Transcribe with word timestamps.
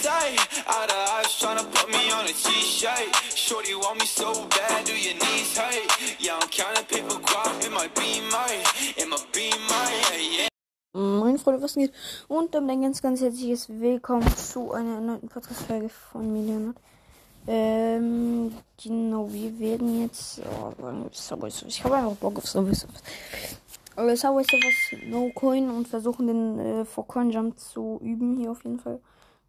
say? 0.00 0.36
Out 0.66 0.88
of 0.88 1.08
eyes 1.16 1.32
tryna 1.40 1.64
put 1.74 1.88
me 1.92 2.10
on 2.10 2.24
a 2.24 2.32
t-shirt. 2.32 3.08
Shorty 3.36 3.74
want 3.74 4.00
me 4.00 4.06
so 4.06 4.46
bad, 4.48 4.84
do 4.84 4.94
your 4.96 5.14
knees 5.14 5.56
hurt? 5.56 5.88
Yeah, 6.18 6.38
I'm 6.40 6.48
counting 6.48 6.86
paper 6.86 7.20
guap 7.20 7.66
in 7.66 7.72
my 7.72 7.88
beamer, 7.98 8.48
in 8.96 9.08
my 9.10 9.18
beamer, 9.32 9.86
yeah. 10.36 10.48
Moin 10.94 11.38
Freunde, 11.38 11.62
was 11.62 11.74
geht? 11.74 11.92
Und 12.28 12.54
damit 12.54 12.70
ein 12.70 12.82
ganz, 12.82 13.02
ganz 13.02 13.20
herzliches 13.20 13.68
Willkommen 13.68 14.26
zu 14.36 14.72
einer 14.72 14.94
erneuten 14.96 15.28
Podcast-Folge 15.28 15.88
von 15.88 16.32
mir, 16.32 16.42
Leonard. 16.42 16.76
Ähm, 17.46 18.52
genau, 18.82 19.32
wir 19.32 19.58
werden 19.58 20.02
jetzt, 20.02 20.40
oh, 20.40 20.72
Subway 21.12 21.50
Surfers. 21.50 21.64
Ich 21.68 21.84
habe 21.84 21.96
einfach 21.96 22.16
Bock 22.16 22.38
auf 22.38 22.46
Subway 22.46 22.74
Surfers. 22.74 23.02
Aber 23.96 24.16
Subway 24.16 24.44
Surfers 24.44 25.02
No 25.06 25.30
Coin 25.34 25.70
und 25.70 25.86
versuchen 25.88 26.26
den 26.26 26.58
äh, 26.58 26.84
For 26.84 27.06
Coin 27.06 27.30
Jump 27.30 27.58
zu 27.58 28.00
üben 28.02 28.38
hier 28.38 28.50
auf 28.50 28.64
jeden 28.64 28.80
Fall. 28.80 29.00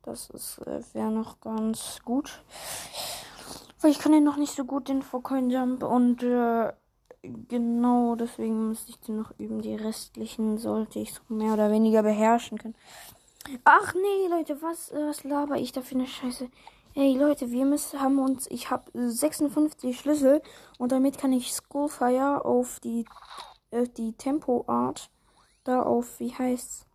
Das 0.03 0.29
äh, 0.59 0.81
wäre 0.93 1.11
noch 1.11 1.39
ganz 1.39 1.99
gut. 2.03 2.43
Weil 3.81 3.91
ich 3.91 3.99
kann 3.99 4.11
den 4.11 4.23
noch 4.23 4.37
nicht 4.37 4.55
so 4.55 4.65
gut, 4.65 4.89
den 4.89 5.01
For 5.01 5.23
Coin 5.23 5.49
Jump 5.49 5.83
und, 5.83 6.23
äh, 6.23 6.73
Genau, 7.23 8.15
deswegen 8.15 8.69
müsste 8.69 8.89
ich 8.89 8.99
den 8.99 9.17
noch 9.17 9.31
üben. 9.37 9.61
Die 9.61 9.75
restlichen 9.75 10.57
sollte 10.57 10.97
ich 10.97 11.13
so 11.13 11.21
mehr 11.29 11.53
oder 11.53 11.69
weniger 11.69 12.01
beherrschen 12.01 12.57
können. 12.57 12.75
Ach 13.63 13.93
nee, 13.93 14.27
Leute, 14.27 14.59
was, 14.61 14.91
äh, 14.91 15.07
was 15.07 15.23
laber 15.23 15.57
ich 15.57 15.71
da 15.71 15.81
für 15.81 15.95
eine 15.95 16.07
Scheiße? 16.07 16.49
Hey 16.93 17.15
Leute, 17.15 17.51
wir 17.51 17.65
müssen, 17.65 18.01
haben 18.01 18.19
uns, 18.19 18.47
ich 18.49 18.71
habe 18.71 18.91
56 18.93 19.99
Schlüssel 19.99 20.41
und 20.77 20.91
damit 20.91 21.17
kann 21.17 21.31
ich 21.31 21.53
Skullfire 21.53 22.43
auf 22.43 22.79
die, 22.79 23.05
äh, 23.69 23.87
die 23.87 24.13
Tempo 24.13 24.65
Art, 24.67 25.11
da 25.63 25.83
auf, 25.83 26.19
wie 26.19 26.33
heißt's? 26.33 26.87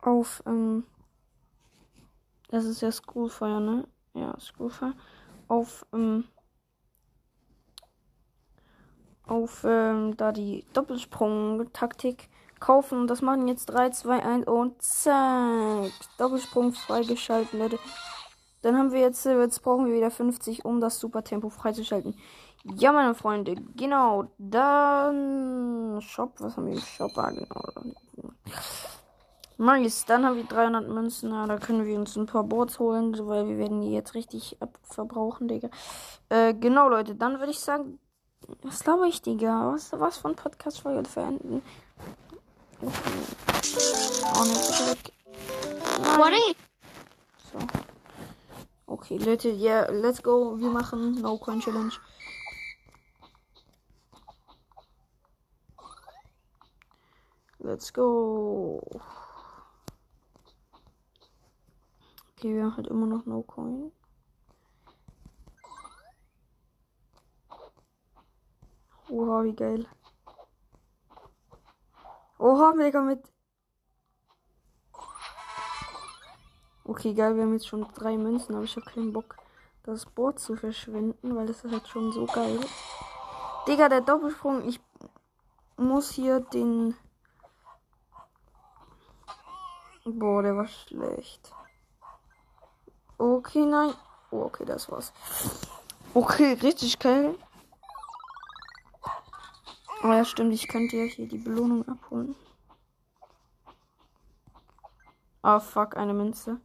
Auf, 0.00 0.42
ähm, 0.46 0.84
das 2.48 2.64
ist 2.64 2.80
ja 2.80 2.90
Skullfire, 2.90 3.60
ne? 3.60 3.86
Ja, 4.14 4.38
Skullfire. 4.40 4.94
Auf, 5.48 5.86
ähm, 5.92 6.24
auf 9.26 9.64
ähm, 9.64 10.16
da 10.16 10.32
die 10.32 10.64
Doppelsprung-Taktik 10.72 12.28
kaufen. 12.60 13.00
Und 13.00 13.06
das 13.08 13.22
machen 13.22 13.48
jetzt 13.48 13.66
3, 13.66 13.90
2, 13.90 14.22
1 14.22 14.46
und 14.46 14.82
zack. 14.82 15.90
Doppelsprung 16.18 16.72
freigeschalten, 16.72 17.58
Leute. 17.58 17.78
Dann 18.62 18.76
haben 18.76 18.92
wir 18.92 19.00
jetzt, 19.00 19.24
äh, 19.26 19.38
jetzt 19.40 19.62
brauchen 19.62 19.86
wir 19.86 19.94
wieder 19.94 20.10
50, 20.10 20.64
um 20.64 20.80
das 20.80 20.98
Supertempo 20.98 21.48
freizuschalten. 21.48 22.14
Ja, 22.64 22.92
meine 22.92 23.14
Freunde, 23.14 23.54
genau. 23.76 24.32
Dann 24.38 26.00
Shop, 26.02 26.34
was 26.38 26.56
haben 26.56 26.66
wir 26.66 26.74
im 26.74 26.80
Shop? 26.80 27.16
Ah, 27.16 27.30
genau. 27.30 28.32
Nice, 29.60 30.04
dann 30.06 30.24
haben 30.24 30.36
wir 30.36 30.44
300 30.44 30.88
Münzen. 30.88 31.32
Ja, 31.32 31.44
da 31.46 31.58
können 31.58 31.84
wir 31.84 31.98
uns 31.98 32.14
ein 32.16 32.26
paar 32.26 32.44
Boards 32.44 32.78
holen, 32.78 33.12
weil 33.26 33.48
wir 33.48 33.58
werden 33.58 33.80
die 33.80 33.90
jetzt 33.92 34.14
richtig 34.14 34.56
abverbrauchen, 34.60 35.48
Digga. 35.48 35.68
Äh, 36.28 36.54
genau, 36.54 36.88
Leute, 36.88 37.16
dann 37.16 37.40
würde 37.40 37.50
ich 37.50 37.58
sagen, 37.58 37.98
was 38.62 38.84
glaube 38.84 39.08
ich, 39.08 39.20
Digga? 39.20 39.72
Was, 39.72 39.90
was 39.92 40.16
von 40.18 40.36
Podcast-Folge 40.36 41.08
verenden? 41.08 41.62
Okay. 42.80 43.02
Oh, 46.20 46.28
ne? 46.28 46.54
So. 47.52 47.58
Okay, 48.86 49.18
Leute, 49.18 49.50
yeah, 49.50 49.90
let's 49.90 50.22
go. 50.22 50.56
Wir 50.56 50.70
machen 50.70 51.20
No 51.20 51.36
Coin 51.36 51.60
Challenge. 51.60 51.92
Let's 57.58 57.92
go. 57.92 58.80
Okay, 62.38 62.54
wir 62.54 62.62
haben 62.62 62.76
halt 62.76 62.86
immer 62.86 63.06
noch 63.06 63.26
No 63.26 63.42
Coin. 63.42 63.90
Oha, 69.08 69.42
wie 69.42 69.56
geil. 69.56 69.88
Oha, 72.38 72.74
mega 72.74 73.02
mit. 73.02 73.28
Okay, 76.84 77.12
geil, 77.12 77.34
wir 77.34 77.42
haben 77.42 77.54
jetzt 77.54 77.66
schon 77.66 77.88
drei 77.94 78.16
Münzen, 78.16 78.54
aber 78.54 78.62
ich 78.62 78.76
habe 78.76 78.86
keinen 78.86 79.12
Bock, 79.12 79.34
das 79.82 80.06
Board 80.06 80.38
zu 80.38 80.54
verschwenden, 80.54 81.34
weil 81.34 81.48
das 81.48 81.64
ist 81.64 81.72
halt 81.72 81.88
schon 81.88 82.12
so 82.12 82.26
geil. 82.26 82.60
Digga, 83.66 83.88
der 83.88 84.02
Doppelsprung, 84.02 84.62
ich 84.68 84.80
muss 85.76 86.12
hier 86.12 86.38
den. 86.38 86.94
Boah, 90.04 90.44
der 90.44 90.56
war 90.56 90.68
schlecht. 90.68 91.52
Okay, 93.18 93.66
nein. 93.66 93.92
Oh, 94.30 94.42
okay, 94.42 94.64
das 94.64 94.90
war's. 94.90 95.12
Okay, 96.14 96.52
richtig 96.62 96.98
geil. 96.98 97.34
Oh 100.04 100.12
ja, 100.12 100.24
stimmt, 100.24 100.54
ich 100.54 100.68
könnte 100.68 100.96
ja 100.96 101.04
hier 101.04 101.26
die 101.26 101.38
Belohnung 101.38 101.86
abholen. 101.88 102.36
Oh 105.42 105.58
fuck, 105.58 105.96
eine 105.96 106.14
Münze. 106.14 106.60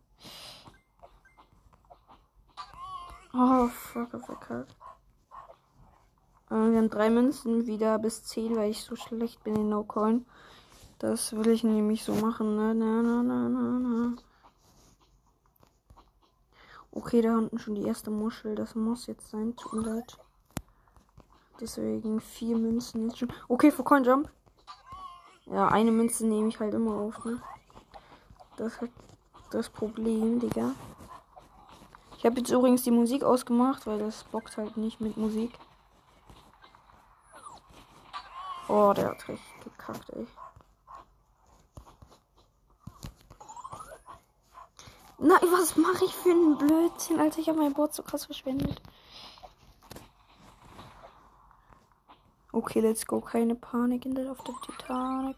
Oh 3.34 3.68
fuck, 3.68 4.12
verkackt. 4.12 4.76
Äh, 6.52 6.56
wir 6.56 6.78
haben 6.78 6.90
drei 6.92 7.10
Münzen 7.10 7.66
wieder 7.66 7.98
bis 7.98 8.24
10, 8.26 8.56
weil 8.56 8.70
ich 8.70 8.84
so 8.84 8.96
schlecht 8.96 9.44
bin 9.44 9.56
in 9.56 9.70
No 9.70 9.84
Coin. 9.84 10.28
Das 11.00 11.36
will 11.36 11.48
ich 11.48 11.64
nämlich 11.64 12.04
so 12.04 12.14
machen. 12.14 12.56
Ne? 12.56 12.76
Na, 12.76 13.02
na, 13.02 13.24
na, 13.24 13.50
na, 13.50 13.80
na. 13.80 14.16
Okay, 16.96 17.22
da 17.22 17.38
unten 17.38 17.58
schon 17.58 17.76
die 17.76 17.88
erste 17.88 18.12
Muschel. 18.12 18.54
Das 18.54 18.76
muss 18.76 19.08
jetzt 19.08 19.30
sein. 19.30 19.56
Tut 19.56 19.74
mir 19.74 19.82
leid. 19.82 20.18
Deswegen 21.60 22.22
vier 22.22 22.56
Münzen 22.56 23.10
jetzt 23.10 23.18
schon. 23.18 23.34
Okay, 23.48 23.72
für 23.72 23.84
Coin 23.84 24.04
Jump. 24.04 24.30
Ja, 25.48 25.68
eine 25.70 25.92
Münze 25.92 26.26
nehme 26.26 26.48
ich 26.48 26.60
halt 26.60 26.74
immer 26.74 26.96
auf, 26.96 27.26
ne? 27.26 27.42
Das 28.58 28.74
ist 28.74 28.92
das 29.50 29.70
Problem, 29.70 30.40
Digga. 30.40 30.72
Ich 32.18 32.26
habe 32.26 32.38
jetzt 32.38 32.52
übrigens 32.52 32.84
die 32.84 32.92
Musik 32.92 33.24
ausgemacht, 33.24 33.86
weil 33.88 34.00
das 34.00 34.24
bockt 34.26 34.56
halt 34.58 34.78
nicht 34.78 35.02
mit 35.02 35.18
Musik. 35.18 35.52
Oh, 38.68 38.94
der 38.96 39.10
hat 39.10 39.28
richtig 39.28 39.62
gekackt, 39.64 40.10
ey. 40.12 40.28
Nein, 45.24 45.40
was 45.54 45.78
mache 45.78 46.04
ich 46.04 46.14
für 46.14 46.32
einen 46.32 46.58
Blödsinn, 46.58 47.18
Alter? 47.18 47.40
Ich 47.40 47.48
habe 47.48 47.58
mein 47.58 47.72
Board 47.72 47.94
so 47.94 48.04
krass 48.04 48.26
verschwendet. 48.26 48.82
Okay, 52.52 52.82
let's 52.82 53.06
go. 53.06 53.22
Keine 53.22 53.56
Panik 53.56 54.06
in 54.06 54.16
der, 54.16 54.30
auf 54.32 54.44
der 54.44 54.54
Titanic. 54.66 55.38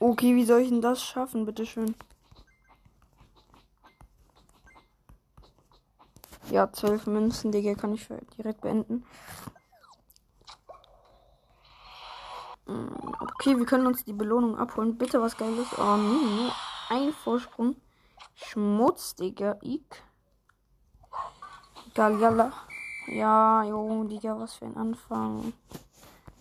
Okay, 0.00 0.34
wie 0.34 0.46
soll 0.46 0.60
ich 0.60 0.70
denn 0.70 0.80
das 0.80 1.02
schaffen? 1.04 1.44
Bitteschön. 1.44 1.94
Ja, 6.50 6.72
zwölf 6.72 7.06
Münzen, 7.06 7.52
Digga, 7.52 7.74
kann 7.74 7.92
ich 7.92 8.08
direkt 8.38 8.62
beenden. 8.62 9.04
Mm, 12.64 13.12
okay, 13.20 13.58
wir 13.58 13.66
können 13.66 13.86
uns 13.86 14.06
die 14.06 14.14
Belohnung 14.14 14.56
abholen. 14.56 14.96
Bitte 14.96 15.20
was 15.20 15.36
Geiles. 15.36 15.66
Oh, 15.76 15.96
nee, 15.98 16.36
nur 16.36 16.52
ein 16.88 17.12
Vorsprung. 17.12 17.76
Schmutz, 18.36 19.14
Digga. 19.14 19.56
Ik. 19.60 20.04
Egal, 21.94 22.52
Ja, 23.06 23.64
jo, 23.64 24.04
Digga, 24.04 24.38
was 24.38 24.54
für 24.56 24.66
ein 24.66 24.76
Anfang. 24.76 25.54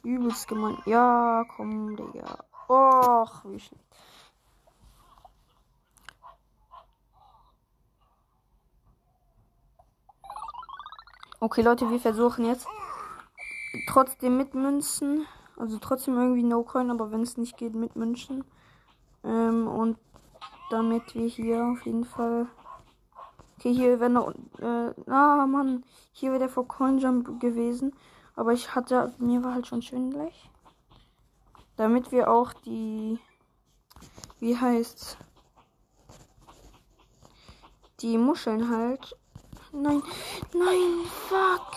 Übelst 0.04 0.48
gemein. 0.48 0.78
Ja, 0.86 1.46
komm, 1.56 1.96
Digga. 1.96 2.44
Och, 2.68 3.46
wie 3.46 3.60
schlecht. 3.60 3.86
Okay, 11.40 11.62
Leute, 11.62 11.90
wir 11.90 12.00
versuchen 12.00 12.46
jetzt 12.46 12.68
trotzdem 13.88 14.36
mit 14.36 14.54
Münzen. 14.54 15.26
Also 15.58 15.78
trotzdem 15.78 16.18
irgendwie 16.18 16.44
No 16.44 16.64
Coin, 16.64 16.92
aber 16.92 17.12
wenn 17.12 17.22
es 17.22 17.38
nicht 17.38 17.56
geht, 17.56 17.74
mit 17.74 17.96
Münzen. 17.96 18.44
Ähm, 19.24 19.68
und 19.68 19.98
damit 20.70 21.16
wir 21.16 21.28
hier 21.28 21.66
auf 21.66 21.86
jeden 21.86 22.06
Fall. 22.06 22.48
Okay, 23.58 23.74
hier 23.74 24.00
wäre 24.00 24.10
noch. 24.10 24.34
Äh, 24.60 24.94
ah, 25.10 25.46
Mann. 25.46 25.84
Hier 26.12 26.32
wäre 26.32 26.40
der 26.40 26.50
vor 26.50 26.68
Coin 26.68 26.98
Jump 26.98 27.40
gewesen. 27.40 27.94
Aber 28.36 28.54
ich 28.54 28.76
hatte, 28.76 29.14
mir 29.18 29.44
war 29.44 29.54
halt 29.54 29.68
schon 29.68 29.82
schön 29.82 30.10
gleich. 30.10 30.50
Damit 31.78 32.12
wir 32.12 32.30
auch 32.30 32.54
die, 32.54 33.20
wie 34.40 34.58
heißt's? 34.58 35.18
Die 38.02 38.18
Muscheln 38.18 38.70
halt. 38.70 39.16
Nein, 39.72 40.02
nein, 40.54 41.06
fuck. 41.28 41.72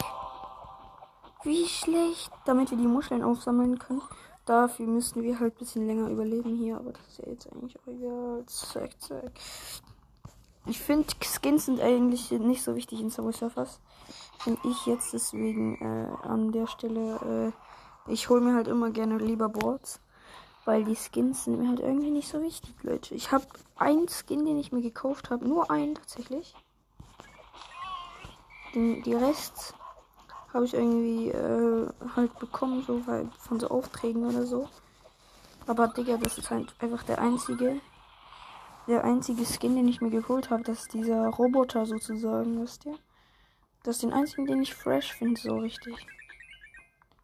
Wie 1.44 1.66
schlecht. 1.66 2.30
Damit 2.44 2.70
wir 2.70 2.78
die 2.78 2.86
Muscheln 2.86 3.22
aufsammeln 3.22 3.78
können. 3.78 4.02
Dafür 4.48 4.86
müssen 4.86 5.22
wir 5.22 5.38
halt 5.40 5.54
ein 5.54 5.58
bisschen 5.58 5.86
länger 5.86 6.08
überleben 6.08 6.56
hier. 6.56 6.78
Aber 6.78 6.92
das 6.92 7.02
ist 7.08 7.18
ja 7.18 7.30
jetzt 7.30 7.52
eigentlich 7.52 7.78
auch 7.78 7.86
egal. 7.86 8.44
Zack, 8.46 8.98
zack. 8.98 9.30
Ich 10.64 10.80
finde, 10.80 11.06
Skins 11.22 11.66
sind 11.66 11.82
eigentlich 11.82 12.30
nicht 12.30 12.62
so 12.62 12.74
wichtig 12.74 13.00
in 13.02 13.10
Subway 13.10 13.32
Surfers. 13.32 13.78
Finde 14.38 14.60
ich 14.64 14.86
jetzt 14.86 15.12
deswegen 15.12 15.76
äh, 15.82 16.26
an 16.26 16.50
der 16.52 16.66
Stelle. 16.66 17.52
Äh, 18.08 18.10
ich 18.10 18.30
hole 18.30 18.40
mir 18.40 18.54
halt 18.54 18.68
immer 18.68 18.90
gerne 18.90 19.18
lieber 19.18 19.50
Boards. 19.50 20.00
Weil 20.64 20.84
die 20.84 20.96
Skins 20.96 21.44
sind 21.44 21.58
mir 21.58 21.68
halt 21.68 21.80
irgendwie 21.80 22.10
nicht 22.10 22.28
so 22.28 22.40
wichtig, 22.40 22.74
Leute. 22.82 23.14
Ich 23.14 23.30
habe 23.32 23.44
einen 23.76 24.08
Skin, 24.08 24.46
den 24.46 24.58
ich 24.58 24.72
mir 24.72 24.82
gekauft 24.82 25.28
habe. 25.28 25.46
Nur 25.46 25.70
einen 25.70 25.94
tatsächlich. 25.94 26.54
Den, 28.74 29.02
die 29.02 29.14
Rest 29.14 29.74
habe 30.52 30.64
ich 30.64 30.74
irgendwie 30.74 31.28
äh, 31.28 31.88
halt 32.16 32.38
bekommen, 32.38 32.82
so 32.86 33.06
weil 33.06 33.28
von 33.38 33.60
so 33.60 33.68
Aufträgen 33.68 34.24
oder 34.24 34.46
so. 34.46 34.68
Aber 35.66 35.88
Digga, 35.88 36.16
das 36.16 36.38
ist 36.38 36.50
halt 36.50 36.74
einfach 36.78 37.02
der 37.02 37.20
einzige, 37.20 37.80
der 38.86 39.04
einzige 39.04 39.44
Skin, 39.44 39.76
den 39.76 39.88
ich 39.88 40.00
mir 40.00 40.10
geholt 40.10 40.50
habe. 40.50 40.62
Das 40.62 40.80
ist 40.80 40.94
dieser 40.94 41.28
Roboter 41.28 41.84
sozusagen, 41.84 42.60
wisst 42.62 42.86
ihr? 42.86 42.98
Das 43.82 43.96
ist 43.96 44.02
den 44.02 44.12
einzigen, 44.12 44.46
den 44.46 44.62
ich 44.62 44.74
fresh 44.74 45.12
finde, 45.12 45.40
so 45.40 45.58
richtig. 45.58 45.94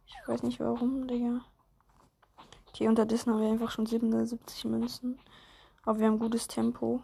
Ich 0.06 0.28
weiß 0.28 0.42
nicht 0.42 0.60
warum, 0.60 1.08
Digga. 1.08 1.40
Okay, 2.68 2.88
unterdessen 2.88 3.32
haben 3.32 3.40
wir 3.40 3.50
einfach 3.50 3.70
schon 3.70 3.86
770 3.86 4.64
Münzen. 4.66 5.18
Aber 5.84 5.98
wir 5.98 6.06
haben 6.06 6.18
gutes 6.18 6.48
Tempo. 6.48 7.02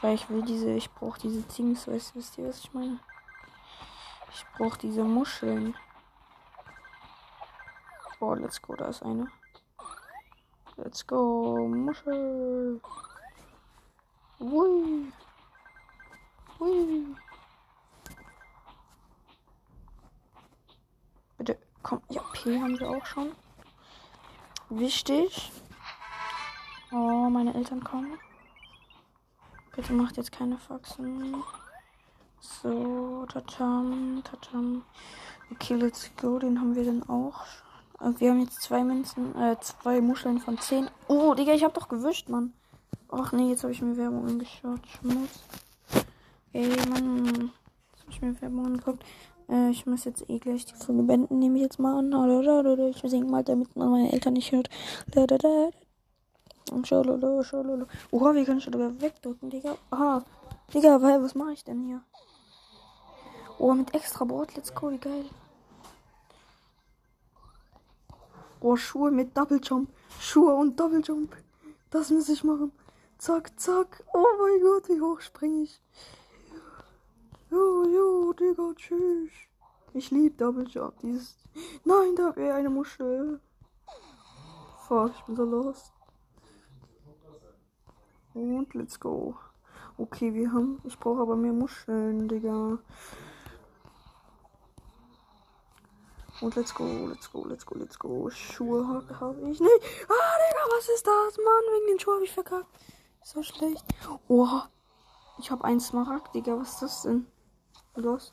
Weil 0.00 0.14
ich 0.14 0.28
will 0.30 0.42
diese, 0.42 0.72
ich 0.72 0.90
brauche 0.92 1.20
diese 1.20 1.46
Things, 1.46 1.86
weißt, 1.86 2.14
wisst 2.16 2.38
ihr, 2.38 2.48
was 2.48 2.60
ich 2.60 2.72
meine? 2.72 2.98
Ich 4.32 4.44
brauche 4.56 4.78
diese 4.78 5.04
Muscheln. 5.04 5.76
Oh, 8.20 8.34
let's 8.34 8.60
go, 8.62 8.74
da 8.76 8.86
ist 8.88 9.02
eine. 9.02 9.26
Let's 10.76 11.06
go, 11.06 11.68
Muschel. 11.68 12.80
Ui. 14.40 15.12
Ui. 16.60 17.16
Bitte, 21.36 21.58
komm. 21.82 22.02
Ja, 22.08 22.22
P 22.32 22.58
haben 22.58 22.78
wir 22.78 22.88
auch 22.88 23.04
schon. 23.04 23.32
Wichtig. 24.70 25.52
Oh, 26.92 27.28
meine 27.28 27.54
Eltern 27.54 27.84
kommen. 27.84 28.18
Bitte 29.80 29.94
macht 29.94 30.18
jetzt 30.18 30.32
keine 30.32 30.58
Faxen. 30.58 31.36
So, 32.38 33.24
tatam, 33.32 34.22
tatam. 34.22 34.82
Okay, 35.52 35.72
let's 35.76 36.10
go. 36.20 36.38
Den 36.38 36.60
haben 36.60 36.74
wir 36.74 36.84
dann 36.84 37.02
auch. 37.04 37.46
Wir 38.18 38.28
haben 38.30 38.40
jetzt 38.40 38.60
zwei 38.60 38.84
Münzen, 38.84 39.34
äh, 39.36 39.56
zwei 39.60 40.02
Muscheln 40.02 40.38
von 40.38 40.58
zehn. 40.58 40.90
Oh, 41.08 41.32
Digga, 41.32 41.54
ich 41.54 41.64
hab 41.64 41.72
doch 41.72 41.88
gewischt, 41.88 42.28
Mann. 42.28 42.52
Ach 43.08 43.32
nee, 43.32 43.48
jetzt 43.48 43.62
habe 43.62 43.72
ich 43.72 43.80
mir 43.80 43.96
Werbung 43.96 44.28
angeschaut. 44.28 44.80
Schmutz. 44.86 45.44
Ey, 46.52 46.68
Mann. 46.90 47.50
Jetzt 47.92 48.02
habe 48.02 48.10
ich 48.10 48.20
mir 48.20 48.42
Werbung 48.42 48.66
angeguckt. 48.66 49.02
Äh, 49.48 49.70
ich 49.70 49.86
muss 49.86 50.04
jetzt 50.04 50.28
eh 50.28 50.38
gleich 50.40 50.66
die 50.66 50.74
Folge 50.74 51.04
beenden, 51.04 51.38
nehme 51.38 51.56
ich 51.56 51.62
jetzt 51.62 51.78
mal 51.78 52.00
an. 52.00 52.90
Ich 52.90 53.00
singe 53.00 53.24
mal, 53.24 53.42
damit 53.42 53.74
man 53.76 53.92
meine 53.92 54.12
Eltern 54.12 54.34
nicht 54.34 54.52
hört. 54.52 54.68
Schololo, 56.84 57.42
schololo. 57.42 57.86
Oha, 58.12 58.34
wie 58.34 58.44
kann 58.44 58.58
ich 58.58 58.66
da 58.66 59.00
wegdrücken, 59.00 59.50
Digga? 59.50 59.76
Aha. 59.90 60.22
Digga, 60.72 61.02
weil, 61.02 61.22
was 61.22 61.34
mache 61.34 61.52
ich 61.52 61.64
denn 61.64 61.84
hier? 61.84 62.02
Oh, 63.58 63.74
mit 63.74 63.92
extra 63.92 64.24
Board, 64.24 64.54
let's 64.56 64.74
go, 64.74 64.90
wie 64.90 64.98
geil. 64.98 65.24
Oh, 68.60 68.76
Schuhe 68.76 69.10
mit 69.10 69.36
Double 69.36 69.60
Jump. 69.62 69.90
Schuhe 70.20 70.54
und 70.54 70.78
Double 70.78 71.02
Jump. 71.02 71.36
Das 71.90 72.10
muss 72.10 72.28
ich 72.28 72.44
machen. 72.44 72.72
Zack, 73.18 73.58
zack. 73.58 74.04
Oh 74.14 74.26
mein 74.38 74.60
Gott, 74.62 74.88
wie 74.88 75.00
hoch 75.00 75.20
springe 75.20 75.64
ich. 75.64 75.80
Jo, 77.50 77.84
jo, 77.84 78.32
Digga, 78.32 78.72
tschüss. 78.76 79.30
Ich 79.92 80.10
liebe 80.10 80.36
Double 80.36 80.68
Jump. 80.68 80.98
Dieses. 81.00 81.36
Nein, 81.84 82.14
da 82.16 82.34
wäre 82.36 82.54
eine 82.54 82.70
Muschel. 82.70 83.40
Fuck, 84.86 85.12
ich 85.16 85.24
bin 85.24 85.36
so 85.36 85.44
lost. 85.44 85.92
Und 88.34 88.74
let's 88.74 88.98
go. 89.00 89.34
Okay, 89.98 90.32
wir 90.32 90.52
haben. 90.52 90.80
Ich 90.84 90.98
brauche 90.98 91.20
aber 91.20 91.36
mehr 91.36 91.52
Muscheln, 91.52 92.28
Digga. 92.28 92.78
Und 96.40 96.56
let's 96.56 96.74
go, 96.74 96.84
let's 97.06 97.30
go, 97.30 97.44
let's 97.46 97.66
go, 97.66 97.74
let's 97.76 97.98
go. 97.98 98.30
Schuhe 98.30 98.86
habe 98.88 99.20
hab 99.20 99.36
ich 99.42 99.60
nicht. 99.60 99.82
Ah, 100.08 100.36
Digga, 100.38 100.76
was 100.76 100.88
ist 100.88 101.06
das? 101.06 101.36
Mann, 101.36 101.74
wegen 101.74 101.86
den 101.88 102.00
Schuhen 102.00 102.14
habe 102.14 102.24
ich 102.24 102.32
verkackt. 102.32 102.66
So 103.22 103.42
schlecht. 103.42 103.84
Oha. 104.28 104.70
Ich 105.38 105.50
habe 105.50 105.64
einen 105.64 105.80
Smaragd, 105.80 106.34
Digga. 106.34 106.58
Was 106.58 106.74
ist 106.74 106.82
das 106.82 107.02
denn? 107.02 107.26
Lost. 107.94 108.32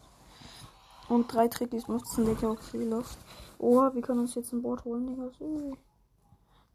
Und 1.10 1.34
drei 1.34 1.48
Trickies 1.48 1.88
nutzen, 1.88 2.26
Digga. 2.26 2.52
Okay, 2.52 2.84
lost. 2.84 3.18
Oha, 3.60 3.94
wir 3.94 4.02
können 4.02 4.22
uns 4.22 4.36
jetzt 4.36 4.54
ein 4.54 4.62
Board 4.62 4.86
holen, 4.86 5.08
Digga. 5.08 5.78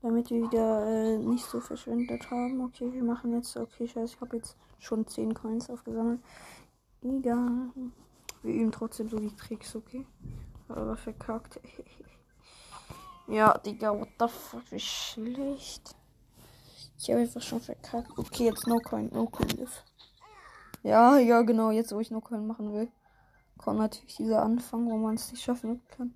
Damit 0.02 0.30
wir 0.30 0.42
wieder 0.42 0.84
äh, 0.86 1.18
nicht 1.18 1.44
so 1.44 1.60
verschwendet 1.60 2.30
haben. 2.30 2.60
Okay, 2.64 2.92
wir 2.92 3.04
machen 3.04 3.34
jetzt. 3.34 3.56
Okay, 3.56 3.86
scheiße, 3.86 4.14
ich 4.14 4.20
habe 4.20 4.36
jetzt 4.36 4.56
schon 4.78 5.06
10 5.06 5.32
Coins 5.32 5.70
aufgesammelt. 5.70 6.20
Egal. 7.02 7.70
Wir 8.42 8.54
üben 8.54 8.72
trotzdem 8.72 9.08
so 9.08 9.18
die 9.18 9.34
Tricks, 9.36 9.76
okay? 9.76 10.04
Aber 10.68 10.96
verkackt. 10.96 11.60
ja, 13.28 13.56
Digga, 13.58 13.98
what 13.98 14.08
the 14.18 14.26
fuck, 14.26 14.62
wie 14.70 14.80
schlecht. 14.80 15.94
Ich 16.98 17.10
habe 17.10 17.20
einfach 17.20 17.42
schon 17.42 17.60
verkackt. 17.60 18.10
Okay, 18.18 18.46
jetzt 18.46 18.66
No 18.66 18.78
Coin, 18.78 19.08
No 19.12 19.26
Coin 19.26 19.48
live. 19.50 19.84
Ja, 20.82 21.18
ja, 21.18 21.42
genau, 21.42 21.70
jetzt 21.70 21.92
wo 21.92 22.00
ich 22.00 22.10
No 22.10 22.20
Coin 22.20 22.46
machen 22.46 22.72
will. 22.72 22.88
Kommt 23.56 23.78
natürlich 23.78 24.16
dieser 24.16 24.42
Anfang, 24.42 24.90
wo 24.90 24.96
man 24.96 25.14
es 25.14 25.30
nicht 25.30 25.44
schaffen 25.44 25.80
kann. 25.96 26.14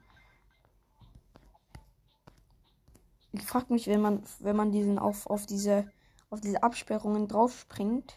Ich 3.39 3.45
frage 3.47 3.73
mich, 3.73 3.87
wenn 3.87 4.01
man, 4.01 4.23
wenn 4.41 4.57
man 4.57 4.73
diesen 4.73 4.99
auf, 4.99 5.27
auf 5.27 5.45
diese, 5.47 5.91
auf 6.31 6.41
diese 6.41 6.63
Absperrungen 6.63 7.29
draufspringt, 7.29 8.17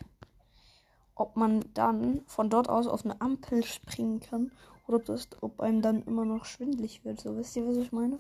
ob 1.13 1.35
man 1.35 1.65
dann 1.73 2.21
von 2.25 2.49
dort 2.49 2.69
aus 2.69 2.87
auf 2.87 3.03
eine 3.03 3.19
Ampel 3.19 3.63
springen 3.63 4.21
kann 4.21 4.51
oder 4.87 4.97
ob, 4.97 5.05
das, 5.05 5.27
ob 5.41 5.59
einem 5.59 5.81
dann 5.81 6.03
immer 6.03 6.23
noch 6.23 6.45
schwindlig 6.45 7.03
wird. 7.03 7.19
So, 7.19 7.35
wisst 7.35 7.55
ihr, 7.57 7.67
was 7.67 7.77
ich 7.77 7.91
meine? 7.91 8.17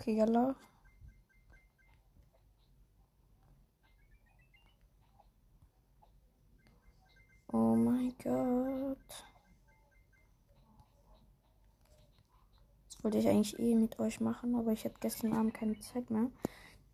Okay, 0.00 0.16
yalla. 0.16 0.56
Oh 7.52 7.76
mein 7.76 8.12
Gott. 8.22 8.98
Das 12.88 12.93
wollte 13.04 13.18
ich 13.18 13.28
eigentlich 13.28 13.58
eh 13.58 13.74
mit 13.74 13.98
euch 14.00 14.20
machen, 14.20 14.54
aber 14.54 14.72
ich 14.72 14.84
hatte 14.84 14.96
gestern 15.00 15.34
Abend 15.34 15.54
keine 15.54 15.78
Zeit 15.78 16.10
mehr 16.10 16.30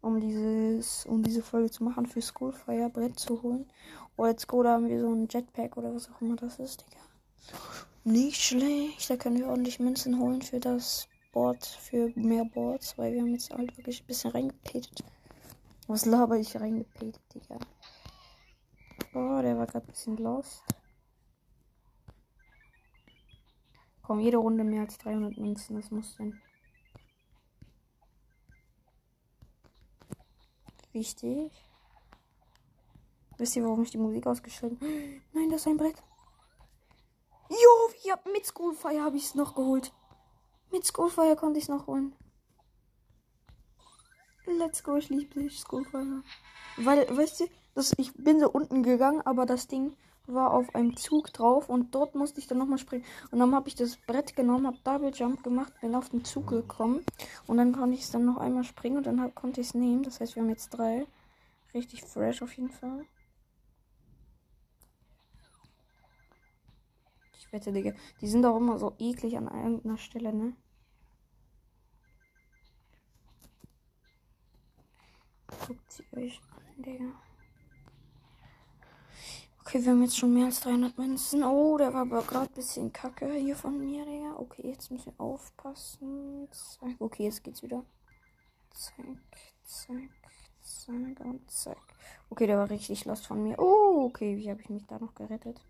um 0.00 0.21
dieses, 0.21 1.05
um 1.07 1.23
diese 1.23 1.43
Folge 1.43 1.71
zu 1.71 1.85
machen, 1.85 2.07
für 2.07 2.23
Schoolfire 2.23 2.88
Brett 2.90 3.19
zu 3.19 3.43
holen. 3.43 3.67
Oh, 4.17 4.26
jetzt 4.26 4.47
da 4.50 4.73
haben 4.73 4.88
wir 4.88 5.00
so 5.00 5.12
ein 5.12 5.29
Jetpack 5.29 5.76
oder 5.76 5.95
was 5.95 6.11
auch 6.11 6.21
immer 6.21 6.37
das 6.37 6.59
ist, 6.59 6.85
Digga. 6.87 7.00
Nicht 8.05 8.40
schlecht. 8.40 9.11
Da 9.11 9.17
können 9.17 9.38
wir 9.38 9.49
ordentlich 9.49 9.79
Münzen 9.79 10.19
holen 10.19 10.43
für 10.43 10.61
das 10.61 11.09
Board, 11.33 11.64
für 11.64 12.11
mehr 12.14 12.45
Boards, 12.45 12.97
weil 12.97 13.12
wir 13.12 13.21
haben 13.21 13.33
jetzt 13.33 13.50
halt 13.50 13.76
wirklich 13.76 14.02
ein 14.02 14.07
bisschen 14.07 14.31
reingepetet. 14.31 15.05
Was 15.87 16.07
laber 16.07 16.37
ich 16.38 16.59
reingepetet, 16.59 17.21
Digga? 17.35 17.59
Oh, 19.12 19.43
der 19.43 19.59
war 19.59 19.67
gerade 19.67 19.87
ein 19.87 19.90
bisschen 19.90 20.17
lost. 20.17 20.62
Komm, 24.11 24.19
jede 24.19 24.38
Runde 24.38 24.64
mehr 24.64 24.81
als 24.81 24.99
300 24.99 25.37
Münzen, 25.37 25.76
das 25.76 25.93
muss 25.93 26.17
sein. 26.17 26.43
Wichtig. 30.90 31.52
Wisst 33.38 33.55
ihr, 33.55 33.62
warum 33.62 33.85
ich 33.85 33.93
die 33.93 33.99
Musik 33.99 34.26
ausgeschaltet 34.26 34.81
habe? 34.81 34.90
Nein, 35.33 35.49
das 35.49 35.61
ist 35.61 35.69
ein 35.69 35.76
Brett. 35.76 36.02
Jo, 37.50 37.57
ich 38.02 38.33
mit 38.33 38.45
Schoolfire 38.49 39.00
habe 39.00 39.17
ich 39.17 39.26
es 39.26 39.37
noch 39.37 39.55
geholt. 39.55 39.93
Mit 40.73 40.85
Schoolfire 40.85 41.37
konnte 41.37 41.59
ich 41.59 41.67
es 41.67 41.69
noch 41.69 41.87
holen. 41.87 42.12
Let's 44.45 44.83
go, 44.83 44.97
ich 44.97 45.09
liebe 45.09 45.49
Schoolfire. 45.50 46.25
Weil, 46.79 47.17
weißt 47.17 47.38
du, 47.38 47.45
das, 47.76 47.93
ich 47.97 48.12
bin 48.14 48.40
so 48.40 48.50
unten 48.50 48.83
gegangen, 48.83 49.21
aber 49.21 49.47
das 49.47 49.69
Ding 49.69 49.97
war 50.27 50.53
auf 50.53 50.75
einem 50.75 50.97
Zug 50.97 51.33
drauf 51.33 51.69
und 51.69 51.95
dort 51.95 52.15
musste 52.15 52.41
ich 52.41 52.47
dann 52.47 52.59
nochmal 52.59 52.79
springen. 52.79 53.05
Und 53.31 53.39
dann 53.39 53.55
habe 53.55 53.69
ich 53.69 53.75
das 53.75 53.97
Brett 53.97 54.37
genommen, 54.37 54.67
habe 54.67 54.79
Double 54.85 55.12
Jump 55.12 55.43
gemacht, 55.43 55.73
bin 55.81 55.95
auf 55.95 56.11
den 56.11 56.25
Zug 56.25 56.49
gekommen 56.49 57.05
und 57.47 57.57
dann 57.57 57.73
konnte 57.73 57.95
ich 57.95 58.03
es 58.03 58.11
dann 58.11 58.25
noch 58.25 58.37
einmal 58.39 58.65
springen 58.65 58.99
und 58.99 59.07
dann 59.07 59.21
hab, 59.21 59.35
konnte 59.35 59.61
ich 59.61 59.69
es 59.69 59.75
nehmen. 59.75 60.03
Das 60.03 60.21
heißt, 60.21 60.37
wir 60.37 60.43
haben 60.43 60.50
jetzt 60.50 60.71
drei. 60.71 61.07
Richtig 61.75 62.03
fresh 62.03 62.43
auf 62.43 62.53
jeden 62.55 62.71
Fall. 62.71 63.07
Ich 67.39 67.53
wette, 67.53 67.73
Digga, 67.73 67.93
die 68.21 68.29
sind 68.29 68.45
auch 68.45 68.57
immer 68.57 68.79
so 68.79 68.95
eklig 68.99 69.37
an 69.37 69.47
irgendeiner 69.47 69.99
Stelle, 69.99 70.33
ne? 70.33 70.55
Guckt 75.67 75.93
sie 75.93 76.05
euch 76.17 76.41
an, 76.57 76.83
Digga. 76.83 77.30
Okay, 79.71 79.85
wir 79.85 79.93
haben 79.93 80.03
jetzt 80.03 80.19
schon 80.19 80.35
mehr 80.35 80.47
als 80.47 80.59
300 80.62 80.99
Münzen. 80.99 81.45
Oh, 81.45 81.79
der 81.79 81.95
war 81.95 82.00
aber 82.00 82.23
gerade 82.23 82.50
ein 82.50 82.55
bisschen 82.55 82.93
kacke 82.93 83.33
hier 83.35 83.55
von 83.55 83.79
mir, 83.79 84.05
Digga. 84.05 84.35
Okay, 84.37 84.67
jetzt 84.67 84.91
müssen 84.91 85.12
wir 85.17 85.25
aufpassen. 85.25 86.49
Okay, 86.99 87.27
jetzt 87.27 87.45
geht's 87.45 87.62
wieder. 87.62 87.85
Zack, 88.75 88.97
zack, 89.62 90.11
zack 90.61 91.21
und 91.21 91.49
zack. 91.49 91.79
Okay, 92.31 92.49
der 92.49 92.59
war 92.59 92.69
richtig 92.69 93.05
lost 93.05 93.29
von 93.29 93.45
mir. 93.45 93.61
Oh, 93.61 94.07
okay, 94.07 94.37
wie 94.37 94.50
habe 94.50 94.61
ich 94.61 94.71
mich 94.71 94.85
da 94.89 94.99
noch 94.99 95.15
gerettet? 95.15 95.65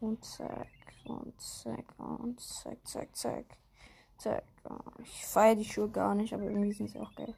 Und 0.00 0.24
zack, 0.24 0.66
und 1.04 1.40
zack, 1.40 1.84
und 1.98 2.40
zack, 2.40 2.78
zack, 2.84 3.14
zack. 3.14 3.44
Zack. 4.18 4.42
Ich 5.04 5.24
feiere 5.24 5.54
die 5.54 5.64
Schuhe 5.64 5.88
gar 5.88 6.16
nicht, 6.16 6.34
aber 6.34 6.42
irgendwie 6.42 6.72
sind 6.72 6.90
sie 6.90 6.98
auch 6.98 7.14
geil. 7.14 7.36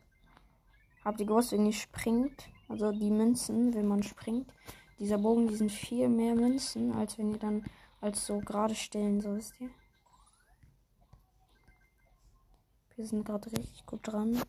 Habt 1.05 1.21
ihr 1.21 1.27
gewusst, 1.27 1.53
wenn 1.53 1.67
ihr 1.67 1.73
springt, 1.75 2.49
also 2.71 2.93
die 2.93 3.11
Münzen, 3.11 3.75
wenn 3.75 3.87
man 3.87 4.03
springt, 4.03 4.51
dieser 4.99 5.19
Bogen, 5.19 5.49
die 5.49 5.57
sind 5.57 5.73
viel 5.73 6.09
mehr 6.09 6.35
Münzen, 6.35 6.93
als 6.93 7.19
wenn 7.19 7.33
ihr 7.33 7.39
dann 7.39 7.65
als 8.01 8.27
so 8.27 8.39
gerade 8.39 8.75
stellen, 8.75 9.21
so 9.21 9.35
wisst 9.35 9.61
ihr. 9.61 9.71
Wir 12.97 13.07
sind 13.07 13.25
gerade 13.25 13.51
richtig 13.51 13.85
gut 13.87 14.01
dran. 14.03 14.41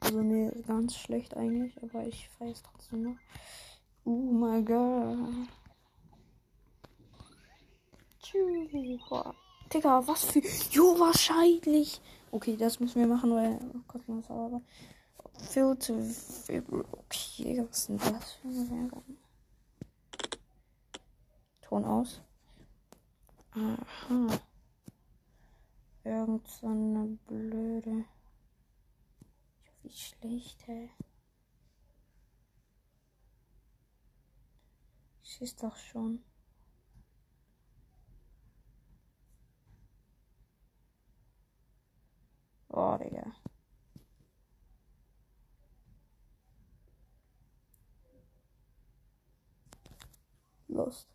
Also 0.00 0.22
ne, 0.22 0.52
ganz 0.66 0.96
schlecht 0.96 1.36
eigentlich, 1.36 1.80
aber 1.82 2.06
ich 2.06 2.28
feiere 2.30 2.52
es 2.52 2.62
trotzdem 2.62 3.02
noch. 3.02 3.16
Oh 4.04 4.10
mein 4.10 4.64
Gott. 4.64 5.18
Digga, 9.72 10.06
was 10.06 10.24
für. 10.24 10.40
Jo, 10.70 10.98
wahrscheinlich. 10.98 12.00
Okay, 12.30 12.56
das 12.56 12.80
müssen 12.80 13.00
wir 13.00 13.06
machen, 13.06 13.30
weil. 13.32 13.58
Oh 13.74 13.80
Gott, 13.88 14.02
was 14.06 14.30
aber. 14.30 14.62
Filter. 15.50 15.94
Okay, 15.94 17.64
was 17.68 17.78
ist 17.78 17.88
denn 17.88 17.98
das 17.98 18.32
für 18.32 18.48
eine 18.48 18.70
Werbung? 18.70 19.21
Ton 21.72 21.86
aus. 21.86 22.20
Aha. 23.52 24.38
Irgend 26.04 26.46
so 26.46 26.66
eine 26.66 27.18
blöde. 27.26 28.04
Wie 29.80 29.90
schlecht, 29.90 30.66
hä? 30.66 30.90
Ich 35.22 35.40
ist 35.40 35.62
doch 35.62 35.74
schon. 35.74 36.22
Oh, 42.68 42.98
Digga. 42.98 43.32
Lust. 50.68 51.11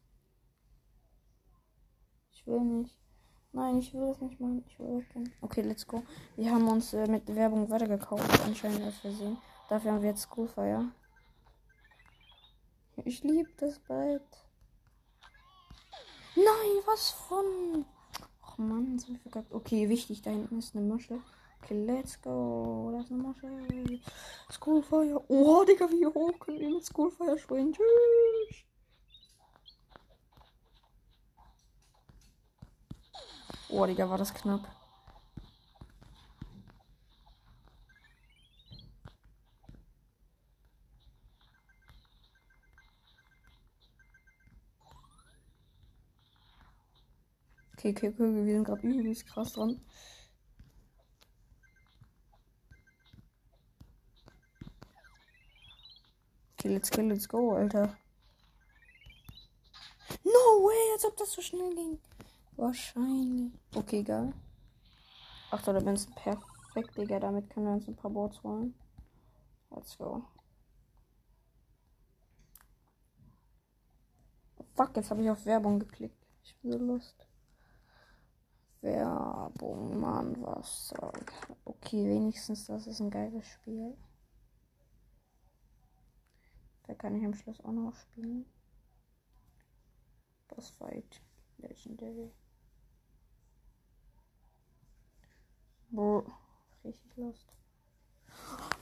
Will 2.47 2.61
nicht. 2.61 2.97
Nein, 3.51 3.77
ich 3.79 3.93
will 3.93 4.07
das 4.07 4.21
nicht 4.21 4.39
machen. 4.39 4.63
Ich 4.67 4.79
will 4.79 4.99
weggehen. 4.99 5.33
Okay, 5.41 5.61
let's 5.61 5.85
go. 5.85 6.01
Wir 6.37 6.49
haben 6.51 6.67
uns 6.67 6.93
äh, 6.93 7.07
mit 7.07 7.27
Werbung 7.35 7.69
weitergekauft, 7.69 8.39
anscheinend 8.45 8.83
aus 8.83 8.97
Versehen. 8.99 9.37
Dafür 9.69 9.91
haben 9.91 10.01
wir 10.01 10.09
jetzt 10.09 10.29
Schoolfire. 10.29 10.85
Ich 13.03 13.23
liebe 13.23 13.49
das 13.57 13.79
bald. 13.79 14.23
Nein, 16.35 16.81
was 16.85 17.11
von? 17.11 17.85
Ach 18.45 18.57
man, 18.57 18.97
so 18.97 19.13
verkackt. 19.15 19.53
Okay, 19.53 19.89
wichtig, 19.89 20.21
da 20.21 20.29
hinten 20.29 20.59
ist 20.59 20.73
eine 20.75 20.85
Muschel. 20.85 21.19
Okay, 21.61 21.83
let's 21.85 22.21
go. 22.21 22.91
Da 22.93 23.01
ist 23.01 23.11
eine 23.11 23.23
Muschel. 23.23 23.99
Schoolfire. 24.49 25.21
Oh, 25.27 25.65
Digga, 25.65 25.89
wie 25.89 26.05
hoch 26.05 26.39
können 26.39 26.59
wir 26.59 26.69
mit 26.69 26.85
Schoolfire 26.85 27.37
springen? 27.37 27.73
Tschüss. 27.73 28.66
Oh, 33.69 33.86
Digga, 33.86 34.09
war 34.09 34.17
das 34.17 34.33
knapp. 34.33 34.67
Okay, 47.77 47.91
okay, 47.91 48.09
okay, 48.09 48.45
wir 48.45 48.53
sind 48.53 48.63
gerade 48.63 48.81
übelst 48.88 49.27
krass 49.27 49.53
dran. 49.53 49.79
Okay, 56.57 56.69
let's 56.69 56.89
go, 56.89 57.01
let's 57.01 57.27
go, 57.27 57.55
Alter. 57.55 57.97
No 60.24 60.65
way, 60.65 60.93
als 60.93 61.05
ob 61.05 61.15
das 61.17 61.31
so 61.31 61.41
schnell 61.41 61.75
ging. 61.75 62.00
Wahrscheinlich. 62.57 63.53
Okay, 63.75 64.03
geil. 64.03 64.33
Ach 65.51 65.61
da 65.61 65.79
bin 65.79 65.95
ich 65.95 66.09
perfekt, 66.15 66.97
Digga. 66.97 67.19
Damit 67.19 67.49
können 67.49 67.67
wir 67.67 67.73
uns 67.73 67.87
ein 67.87 67.95
paar 67.95 68.11
Boards 68.11 68.41
holen. 68.43 68.73
Let's 69.69 69.97
go. 69.97 70.25
Fuck, 74.73 74.95
jetzt 74.95 75.09
habe 75.11 75.23
ich 75.23 75.29
auf 75.29 75.45
Werbung 75.45 75.79
geklickt. 75.79 76.27
Ich 76.43 76.55
bin 76.57 76.71
so 76.71 76.77
lust. 76.79 77.27
Werbung, 78.81 79.99
Mann, 79.99 80.41
was 80.41 80.89
soll. 80.89 81.25
Okay, 81.63 82.07
wenigstens 82.07 82.65
das 82.65 82.87
ist 82.87 82.99
ein 82.99 83.09
geiles 83.09 83.45
Spiel. 83.45 83.95
Da 86.83 86.93
kann 86.95 87.15
ich 87.15 87.25
am 87.25 87.33
Schluss 87.33 87.59
auch 87.61 87.71
noch 87.71 87.95
spielen. 87.95 88.45
Boss 90.47 90.69
Fight 90.69 91.21
Legendary. 91.57 92.31
Boah, 95.89 96.24
richtig 96.84 97.15
lost. 97.15 97.48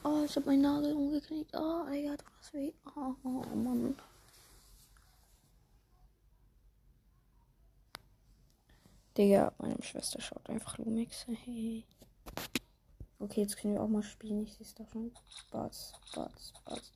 Oh, 0.03 0.23
ich 0.25 0.35
hab 0.35 0.45
meinen 0.45 0.61
Nagel 0.61 0.93
umgeknickt. 0.93 1.55
Oh, 1.55 1.85
du 1.85 2.17
hast 2.39 2.53
weh. 2.53 2.73
Oh, 2.95 3.15
oh, 3.23 3.55
Mann. 3.55 3.95
Digga, 9.17 9.53
meine 9.59 9.81
Schwester 9.81 10.19
schaut 10.19 10.49
einfach 10.49 10.77
Lumix. 10.77 11.25
Hey. 11.27 11.85
Okay, 13.19 13.41
jetzt 13.41 13.57
können 13.57 13.75
wir 13.75 13.81
auch 13.81 13.87
mal 13.87 14.03
spielen. 14.03 14.41
Ich 14.41 14.53
sehe 14.53 14.65
es 14.65 14.75
doch 14.75 14.89
schon. 14.89 15.11
Batz, 15.51 15.93
Batz, 16.13 16.53
Batz. 16.65 16.91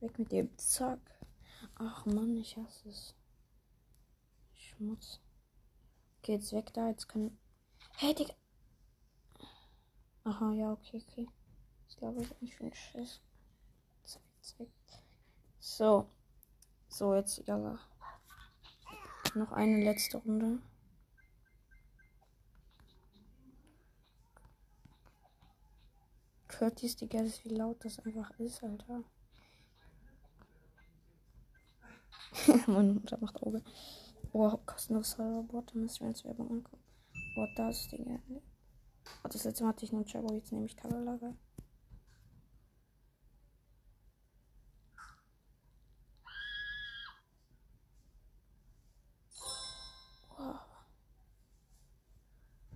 Weg 0.00 0.18
mit 0.18 0.32
dem. 0.32 0.56
Zack. 0.58 1.00
Ach 1.76 2.04
Mann, 2.04 2.36
ich 2.36 2.56
hasse 2.56 2.88
es. 2.88 3.14
Schmutz. 4.52 5.20
Okay, 6.26 6.34
jetzt 6.34 6.52
weg 6.52 6.72
da. 6.74 6.88
Jetzt 6.88 7.08
kann. 7.08 7.38
Hey, 7.98 8.12
Digga. 8.12 8.34
Aha, 10.24 10.52
ja, 10.54 10.72
okay, 10.72 11.00
okay. 11.08 11.28
Ich 11.88 11.96
glaube, 11.98 12.20
ich 12.20 12.34
bin 12.34 12.48
für 12.48 12.74
Schiss. 12.74 13.20
Zack, 14.02 14.22
zack. 14.40 14.66
So. 15.60 16.10
So, 16.88 17.14
jetzt 17.14 17.46
ja. 17.46 17.78
Noch 19.36 19.52
eine 19.52 19.84
letzte 19.84 20.16
Runde. 20.16 20.58
Curtis, 26.48 26.96
Digga, 26.96 27.20
ist 27.20 27.44
wie 27.44 27.50
laut 27.50 27.84
das 27.84 28.00
einfach 28.00 28.36
ist, 28.40 28.64
Alter. 28.64 29.04
Meine 32.66 32.94
Mutter 32.94 33.16
macht 33.20 33.40
Auge. 33.44 33.62
Oh, 34.38 34.54
kostenlos 34.66 35.12
Serverbot. 35.12 35.70
Da 35.72 35.78
müssen 35.78 36.00
wir 36.00 36.08
uns 36.08 36.22
Werbung 36.22 36.50
angucken. 36.50 36.84
Oh, 37.36 37.46
das 37.56 37.88
Ding. 37.88 38.20
Oh, 39.24 39.28
das 39.28 39.44
letzte 39.44 39.64
Mal 39.64 39.70
hatte 39.70 39.86
ich 39.86 39.92
nur 39.92 40.04
Jabo, 40.06 40.34
jetzt 40.34 40.52
nehme 40.52 40.66
ich 40.66 40.76
Tabelage. 40.76 41.34
Wow. 50.36 50.60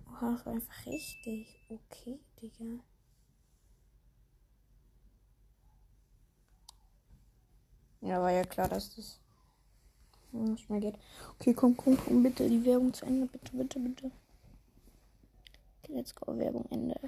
Oh, 0.07 0.31
das 0.31 0.45
war 0.47 0.53
einfach 0.53 0.85
richtig. 0.87 1.59
Okay, 1.69 2.19
Digga. 2.41 2.83
Ja, 8.01 8.19
war 8.19 8.31
ja 8.31 8.43
klar, 8.45 8.67
dass 8.67 8.95
das 8.95 9.20
nicht 10.33 10.69
mehr 10.69 10.79
geht. 10.79 10.95
Okay, 11.39 11.53
komm, 11.53 11.75
komm, 11.77 11.97
komm, 11.97 12.23
bitte 12.23 12.47
die 12.47 12.65
Werbung 12.65 12.93
zu 12.93 13.05
Ende. 13.05 13.27
Bitte, 13.27 13.51
bitte, 13.55 13.79
bitte. 13.79 14.11
Okay, 15.83 15.93
let's 15.93 16.15
go, 16.15 16.37
Werbung 16.37 16.65
Ende. 16.69 16.99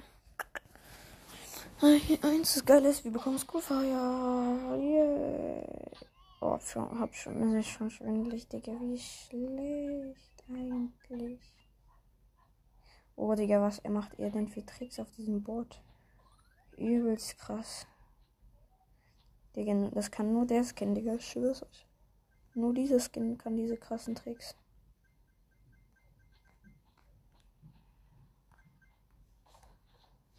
Eins 2.22 2.56
ist 2.56 2.66
geil 2.66 2.84
ist, 2.84 3.04
wir 3.04 3.12
bekommen 3.12 3.38
Schoolfire. 3.38 4.78
Yeah. 4.80 5.90
Oh, 6.40 6.58
schon, 6.58 6.98
hab 6.98 7.14
schon, 7.14 7.56
ist 7.56 7.68
schon 7.68 7.90
schwindelig, 7.90 8.48
Digga. 8.48 8.72
Wie 8.80 8.98
schlecht 8.98 10.44
eigentlich. 10.48 11.40
Oh, 13.16 13.34
Digga, 13.34 13.60
was 13.60 13.82
macht 13.84 14.18
er 14.18 14.30
denn 14.30 14.48
für 14.48 14.64
Tricks 14.64 14.98
auf 14.98 15.10
diesem 15.12 15.42
Board? 15.42 15.82
Übelst 16.76 17.38
krass. 17.38 17.86
Digga, 19.56 19.90
das 19.92 20.10
kann 20.10 20.32
nur 20.32 20.46
der 20.46 20.64
Skin, 20.64 20.94
Digga. 20.94 21.14
Ich 21.14 21.26
schwör's 21.26 21.62
euch. 21.62 21.86
Nur 22.54 22.72
dieser 22.72 23.00
Skin 23.00 23.36
kann 23.36 23.56
diese 23.56 23.76
krassen 23.76 24.14
Tricks. 24.14 24.56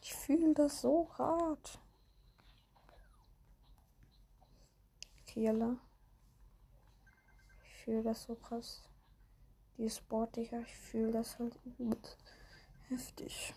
Ich 0.01 0.13
fühle 0.13 0.53
das 0.53 0.81
so 0.81 1.10
hart. 1.17 1.79
Killer. 5.27 5.77
Ich 7.65 7.84
fühle 7.84 8.03
das 8.03 8.24
so 8.24 8.36
krass. 8.36 8.88
Die 9.77 9.89
Sport, 9.89 10.38
ich 10.38 10.51
fühle 10.74 11.12
das 11.12 11.38
halt 11.38 11.60
heftig. 12.88 13.53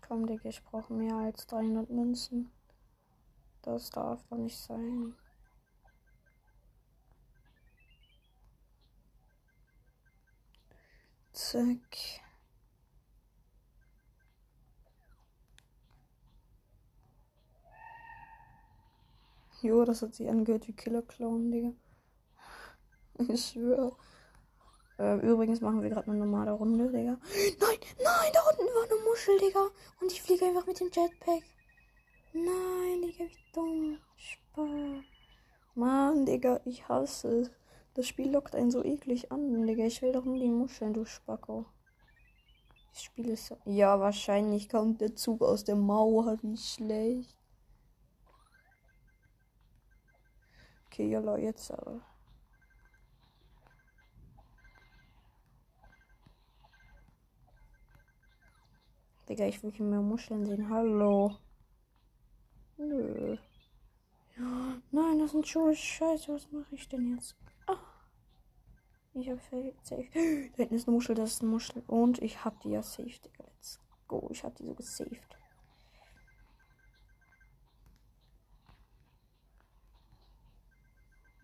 Komm, 0.00 0.26
Digga, 0.26 0.48
ich 0.48 0.64
brauche 0.64 0.92
mehr 0.92 1.14
als 1.14 1.46
300 1.46 1.88
Münzen. 1.90 2.50
Das 3.62 3.90
darf 3.90 4.22
doch 4.30 4.36
nicht 4.38 4.56
sein. 4.56 5.14
Zack. 11.32 11.96
Jo, 19.62 19.84
das 19.84 20.02
hat 20.02 20.14
sich 20.14 20.28
angehört 20.28 20.68
wie 20.68 20.72
Killer 20.72 21.02
Clown, 21.02 21.50
Digga. 21.50 21.72
Ich 23.28 23.46
schwöre. 23.46 23.96
Äh, 24.98 25.16
übrigens 25.18 25.60
machen 25.60 25.82
wir 25.82 25.90
gerade 25.90 26.10
eine 26.10 26.18
normale 26.20 26.52
Runde, 26.52 26.90
Digga. 26.90 27.18
Nein, 27.60 27.78
nein, 28.02 28.32
da 28.32 28.40
unten 28.50 28.74
war 28.74 28.84
eine 28.84 29.04
Muschel, 29.08 29.38
Digga. 29.38 29.68
Und 30.00 30.12
ich 30.12 30.22
fliege 30.22 30.44
einfach 30.46 30.66
mit 30.66 30.78
dem 30.80 30.90
Jetpack. 30.92 31.42
Nein, 32.44 33.02
Digga, 33.02 33.24
wie 33.24 33.52
dumm. 33.52 33.98
Spaß. 34.16 35.04
Mann, 35.74 36.26
Digga, 36.26 36.60
ich 36.64 36.88
hasse 36.88 37.40
es. 37.40 37.50
Das 37.94 38.06
Spiel 38.06 38.30
lockt 38.30 38.54
einen 38.54 38.70
so 38.70 38.84
eklig 38.84 39.32
an, 39.32 39.66
Digga. 39.66 39.84
Ich 39.84 40.02
will 40.02 40.12
doch 40.12 40.24
nur 40.24 40.38
die 40.38 40.48
Muscheln, 40.48 40.94
du 40.94 41.04
Spacko. 41.04 41.66
Das 42.92 43.02
Spiel 43.02 43.28
ist 43.30 43.46
so. 43.46 43.56
Ja, 43.64 43.98
wahrscheinlich 44.00 44.68
kommt 44.68 45.00
der 45.00 45.14
Zug 45.14 45.42
aus 45.42 45.64
der 45.64 45.76
Mauer. 45.76 46.38
Wie 46.42 46.56
schlecht. 46.56 47.36
Okay, 50.86 51.10
ja, 51.10 51.36
jetzt 51.36 51.70
aber. 51.70 52.00
Digga, 59.28 59.46
ich 59.46 59.62
will 59.62 59.72
hier 59.72 59.84
mehr 59.84 60.00
Muscheln 60.00 60.46
sehen. 60.46 60.70
Hallo. 60.70 61.36
Nö. 62.78 63.36
Nein, 64.92 65.18
das 65.18 65.32
sind 65.32 65.46
Schuhe. 65.46 65.74
Scheiße, 65.74 66.32
was 66.32 66.50
mache 66.52 66.74
ich 66.74 66.88
denn 66.88 67.14
jetzt? 67.14 67.36
Ah. 67.66 67.76
Ich 69.14 69.28
habe 69.28 69.40
safe. 69.82 70.08
Da 70.56 70.56
hinten 70.56 70.74
ist 70.74 70.86
eine 70.86 70.94
Muschel, 70.94 71.16
das 71.16 71.32
ist 71.32 71.42
eine 71.42 71.50
Muschel. 71.50 71.82
Und 71.88 72.22
ich 72.22 72.44
habe 72.44 72.56
die 72.62 72.70
ja 72.70 72.82
safe, 72.82 73.08
Digga. 73.08 73.44
Let's 73.44 73.80
go. 74.06 74.28
Ich 74.30 74.44
habe 74.44 74.54
die 74.54 74.64
so 74.64 74.74
gesaved. 74.74 75.38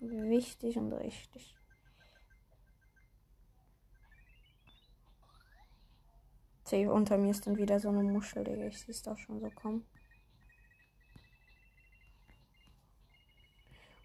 Wichtig 0.00 0.76
und 0.76 0.92
richtig. 0.92 1.56
Unter 6.72 7.18
mir 7.18 7.30
ist 7.30 7.46
dann 7.46 7.56
wieder 7.56 7.78
so 7.78 7.88
eine 7.88 8.02
Muschel, 8.02 8.42
Digga. 8.44 8.66
Ich 8.66 8.80
sehe 8.80 8.90
es 8.90 9.02
doch 9.02 9.18
schon 9.18 9.40
so 9.40 9.50
kommen. 9.50 9.84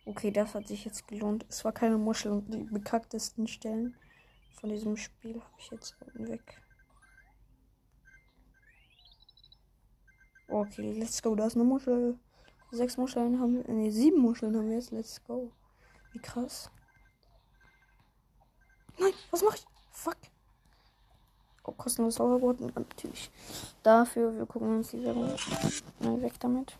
Okay, 0.10 0.32
das 0.32 0.56
hat 0.56 0.68
sich 0.68 0.86
jetzt 0.86 1.08
gelohnt. 1.08 1.46
Es 1.50 1.64
war 1.64 1.72
keine 1.72 1.96
Muschel 1.96 2.32
und 2.32 2.52
die 2.52 2.64
bekacktesten 2.64 3.46
Stellen 3.48 3.96
von 4.60 4.72
diesem 4.72 4.98
Spiel 4.98 5.36
habe 5.36 5.54
ich 5.60 5.70
jetzt 5.70 5.96
weg. 6.16 6.64
Okay, 10.48 10.94
let's 10.94 11.22
go. 11.22 11.36
Da 11.36 11.46
ist 11.46 11.54
eine 11.54 11.64
Muschel. 11.64 12.18
Sechs 12.72 12.98
Muscheln 12.98 13.40
haben 13.40 13.58
wir. 13.58 13.72
Ne, 13.72 13.92
sieben 13.92 14.20
Muscheln 14.20 14.58
haben 14.58 14.70
wir 14.70 14.78
jetzt. 14.78 14.90
Let's 14.90 15.24
go. 15.26 15.52
Wie 16.12 16.20
krass. 16.20 16.72
Nein, 18.98 19.14
was 19.30 19.44
mache 19.44 19.58
ich? 19.58 19.66
Fuck. 19.92 20.18
Oh, 21.66 21.72
kostenlos 21.74 22.16
Sauerboten. 22.16 22.72
Natürlich. 22.74 23.30
Dafür, 23.84 24.36
wir 24.36 24.48
gucken 24.48 24.78
uns 24.78 24.90
die 24.90 25.04
Werbung. 25.04 25.36
Nein, 26.00 26.20
weg 26.24 26.34
damit. 26.40 26.80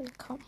Willkommen. 0.00 0.44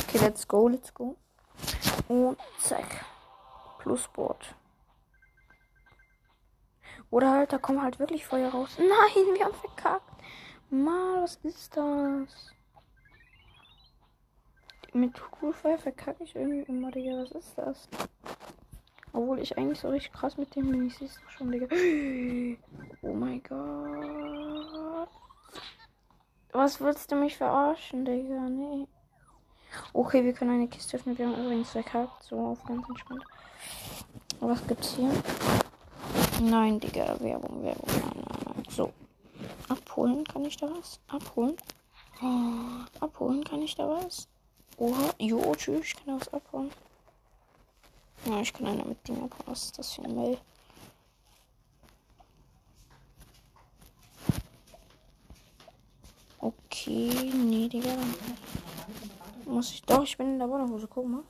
Okay, 0.00 0.18
let's 0.18 0.46
go, 0.46 0.68
let's 0.68 0.92
go. 0.92 1.16
Und 2.08 2.36
zack. 2.58 3.06
Plusboard. 3.78 4.54
Oder 7.10 7.30
halt, 7.30 7.54
da 7.54 7.56
kommen 7.56 7.80
halt 7.80 7.98
wirklich 7.98 8.26
Feuer 8.26 8.50
raus. 8.50 8.68
Nein, 8.78 9.34
wir 9.34 9.46
haben 9.46 9.54
verkackt. 9.54 10.12
Mal, 10.68 11.22
was 11.22 11.36
ist 11.36 11.74
das? 11.74 12.55
Mit 14.96 15.20
Kugelfeuer 15.30 15.76
verkacke 15.76 16.24
ich 16.24 16.34
irgendwie 16.34 16.62
immer, 16.62 16.90
Digga. 16.90 17.18
Was 17.18 17.30
ist 17.32 17.58
das? 17.58 17.86
Obwohl 19.12 19.40
ich 19.40 19.58
eigentlich 19.58 19.78
so 19.78 19.90
richtig 19.90 20.10
krass 20.10 20.38
mit 20.38 20.56
dem 20.56 20.70
bin. 20.70 20.86
Ich 20.86 20.96
sehe 20.96 21.06
es 21.06 21.20
schon, 21.28 21.52
Digga. 21.52 21.66
Oh 23.02 23.12
mein 23.12 23.42
Gott. 23.42 25.10
Was 26.52 26.80
willst 26.80 27.12
du 27.12 27.16
mich 27.16 27.36
verarschen, 27.36 28.06
Digga? 28.06 28.48
Nee. 28.48 28.88
Okay, 29.92 30.24
wir 30.24 30.32
können 30.32 30.52
eine 30.52 30.68
Kiste 30.68 30.96
öffnen. 30.96 31.18
Wir 31.18 31.26
haben 31.26 31.44
übrigens 31.44 31.72
verkackt. 31.72 32.22
So 32.22 32.38
auf 32.38 32.64
ganz 32.64 32.88
entspannt. 32.88 33.24
Was 34.40 34.66
gibt's 34.66 34.96
hier? 34.96 35.12
Nein, 36.40 36.80
Digga. 36.80 37.20
Werbung, 37.20 37.62
Werbung. 37.62 37.86
Nein, 37.86 38.12
nein, 38.14 38.38
nein. 38.46 38.64
So. 38.70 38.94
Abholen 39.68 40.24
kann 40.24 40.46
ich 40.46 40.56
da 40.56 40.70
was? 40.70 40.98
Abholen? 41.08 41.56
Oh, 42.22 42.86
abholen 43.00 43.44
kann 43.44 43.60
ich 43.60 43.74
da 43.74 43.86
was? 43.86 44.26
Oha, 44.78 45.14
jo, 45.18 45.54
tschüss, 45.54 45.86
ich 45.86 45.96
kann 45.96 46.06
da 46.06 46.20
was 46.20 46.32
abholen. 46.32 46.70
Ja, 48.26 48.40
ich 48.40 48.52
kann 48.52 48.66
einer 48.66 48.84
mit 48.84 49.06
Ding 49.06 49.16
abholen. 49.16 49.46
Was 49.46 49.64
ist 49.64 49.78
das 49.78 49.92
für 49.94 50.02
ein 50.02 50.14
Mail? 50.14 50.38
Okay, 56.38 57.32
nee, 57.34 57.68
Digga. 57.68 57.96
Muss 59.46 59.72
ich. 59.72 59.82
Doch, 59.82 60.02
ich 60.02 60.16
bin 60.18 60.34
in 60.34 60.38
der 60.38 60.48
Wohnhose. 60.50 60.86
Guck 60.86 61.08
mal. 61.08 61.22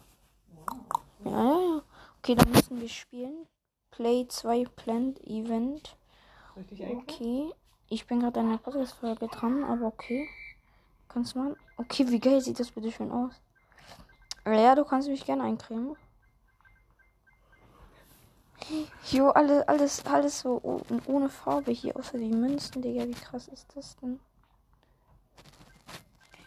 Ja, 1.25 1.31
ja, 1.31 1.61
ja. 1.61 1.83
Okay, 2.19 2.35
dann 2.35 2.51
müssen 2.51 2.81
wir 2.81 2.89
spielen. 2.89 3.47
Play 3.91 4.27
2 4.27 4.65
Plant 4.65 5.21
Event. 5.27 5.97
Okay. 6.57 7.51
Ich 7.89 8.07
bin 8.07 8.21
gerade 8.21 8.41
an 8.41 8.51
der 8.51 8.59
Podcast-Folge 8.59 9.29
dran, 9.29 9.63
aber 9.63 9.87
okay. 9.87 10.29
Kannst 11.17 11.35
du 11.35 11.39
mal. 11.39 11.57
Okay, 11.79 12.07
wie 12.11 12.21
geil 12.21 12.43
sieht 12.43 12.61
das 12.61 12.71
bitte 12.71 12.93
schön 12.93 13.11
aus? 13.11 13.33
Ja, 14.45 14.75
du 14.75 14.85
kannst 14.85 15.09
mich 15.09 15.25
gerne 15.25 15.45
eincremen. 15.45 15.97
Jo, 19.11 19.31
alles, 19.31 19.67
alles, 19.67 20.05
alles 20.05 20.41
so 20.41 20.61
oh- 20.63 20.83
ohne 21.07 21.31
Farbe 21.31 21.73
hier, 21.73 21.97
außer 21.97 22.19
die 22.19 22.29
Münzen, 22.29 22.83
Digga. 22.83 23.09
Wie 23.09 23.15
krass 23.15 23.49
ist 23.49 23.67
das 23.75 23.97
denn? 23.97 24.21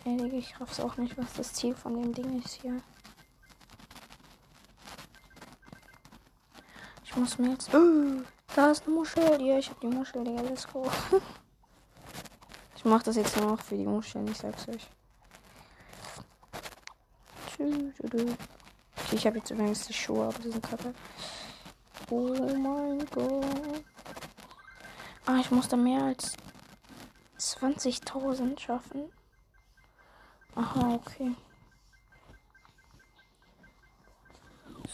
Ey, 0.05 0.17
Digga, 0.17 0.37
ich 0.37 0.61
raff's 0.61 0.79
auch 0.79 0.97
nicht, 0.97 1.17
was 1.17 1.33
das 1.33 1.51
Ziel 1.51 1.73
von 1.73 1.99
dem 1.99 2.13
Ding 2.13 2.39
ist 2.39 2.61
hier. 2.61 2.79
Ich 7.03 7.15
muss 7.15 7.39
mir 7.39 7.53
jetzt. 7.53 7.73
Oh, 7.73 8.21
da 8.55 8.69
ist 8.69 8.85
eine 8.85 8.93
Muschel. 8.93 9.41
Ja, 9.41 9.57
ich 9.57 9.71
hab 9.71 9.79
die 9.79 9.87
Muschel, 9.87 10.23
Digga. 10.23 10.43
Let's 10.43 10.71
go. 10.71 10.85
ich 12.79 12.85
mach 12.85 13.03
das 13.03 13.17
jetzt 13.17 13.35
nur 13.35 13.51
noch 13.51 13.61
für 13.61 13.75
die 13.75 13.85
Muscheln, 13.85 14.25
ich 14.29 14.37
sag's 14.37 14.69
euch. 14.69 14.87
Ich 19.11 19.27
habe 19.27 19.39
jetzt 19.39 19.51
übrigens 19.51 19.85
die 19.85 19.91
Schuhe, 19.91 20.27
aber 20.27 20.39
die 20.39 20.49
sind 20.49 20.63
kacke. 20.63 20.93
Oh 22.09 22.33
mein 22.57 23.05
Gott. 23.07 23.83
Ah, 25.25 25.39
ich 25.41 25.51
muss 25.51 25.67
da 25.67 25.75
mehr 25.75 26.03
als 26.05 26.37
20.000 27.37 28.57
schaffen. 28.57 29.11
Aha, 30.55 30.93
okay. 30.93 31.35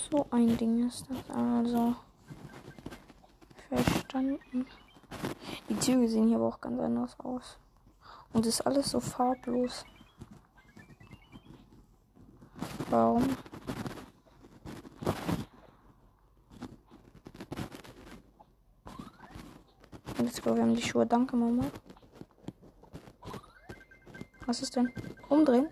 So 0.10 0.26
ein 0.32 0.58
Ding 0.58 0.88
ist 0.88 1.06
das 1.08 1.30
also. 1.38 1.96
Verstanden. 3.70 4.66
Die 5.70 5.80
Züge 5.80 6.08
sehen 6.08 6.30
hier 6.30 6.38
aber 6.38 6.48
auch 6.48 6.60
ganz 6.60 6.82
anders 6.82 7.20
aus. 7.20 7.60
Und 8.36 8.46
ist 8.46 8.68
alles 8.68 8.92
so 8.92 9.00
farblos. 9.00 9.86
Warum? 12.90 13.38
Let's 20.20 20.42
go, 20.42 20.54
wir 20.54 20.64
haben 20.64 20.76
die 20.76 20.82
Schuhe. 20.82 21.06
Danke, 21.06 21.38
Mama. 21.38 21.64
Was 24.46 24.62
ist 24.62 24.76
denn? 24.76 24.92
Umdrehen? 25.30 25.68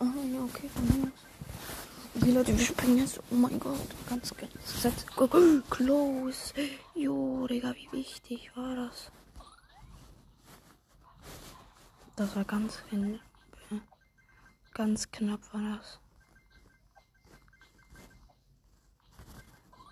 Oh, 0.00 0.04
ja, 0.04 0.42
okay. 0.44 0.70
Okay, 2.14 2.30
Leute, 2.30 2.58
wir 2.58 2.64
springen 2.64 2.96
jetzt. 2.96 3.20
Oh 3.30 3.34
mein 3.34 3.60
Gott, 3.60 3.76
ganz 4.08 4.32
gesetzt. 4.34 5.06
Close. 5.70 6.54
Jo, 6.94 7.46
Digga, 7.46 7.74
wie 7.74 7.92
wichtig 7.92 8.50
war 8.56 8.74
das? 8.74 9.12
Das 12.18 12.34
war 12.34 12.44
ganz 12.44 12.82
knapp. 12.88 13.20
Ganz 14.74 15.08
knapp 15.12 15.54
war 15.54 15.76
das. 15.76 16.00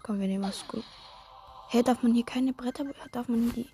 Komm, 0.03 0.19
wir 0.19 0.27
nehmen 0.27 0.43
was 0.43 0.67
gut. 0.67 0.85
Hä, 1.69 1.85
darf 1.85 2.03
man 2.03 2.15
hier 2.15 2.25
keine 2.25 2.53
Bretter, 2.53 2.85
darf 3.13 3.29
man 3.29 3.53
die, 3.53 3.71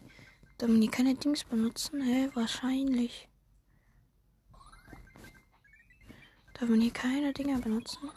darf 0.58 0.68
man 0.68 0.82
hier 0.82 0.90
keine 0.90 1.14
Dings 1.14 1.44
benutzen? 1.44 2.02
Hä, 2.02 2.28
wahrscheinlich. 2.34 3.26
Darf 6.52 6.68
man 6.68 6.82
hier 6.82 6.92
keine 6.92 7.32
Dinger 7.32 7.58
benutzen? 7.58 8.10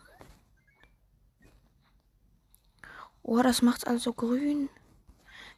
Oh, 3.24 3.42
das 3.42 3.62
macht's 3.62 3.86
also 3.86 4.12
grün. 4.12 4.68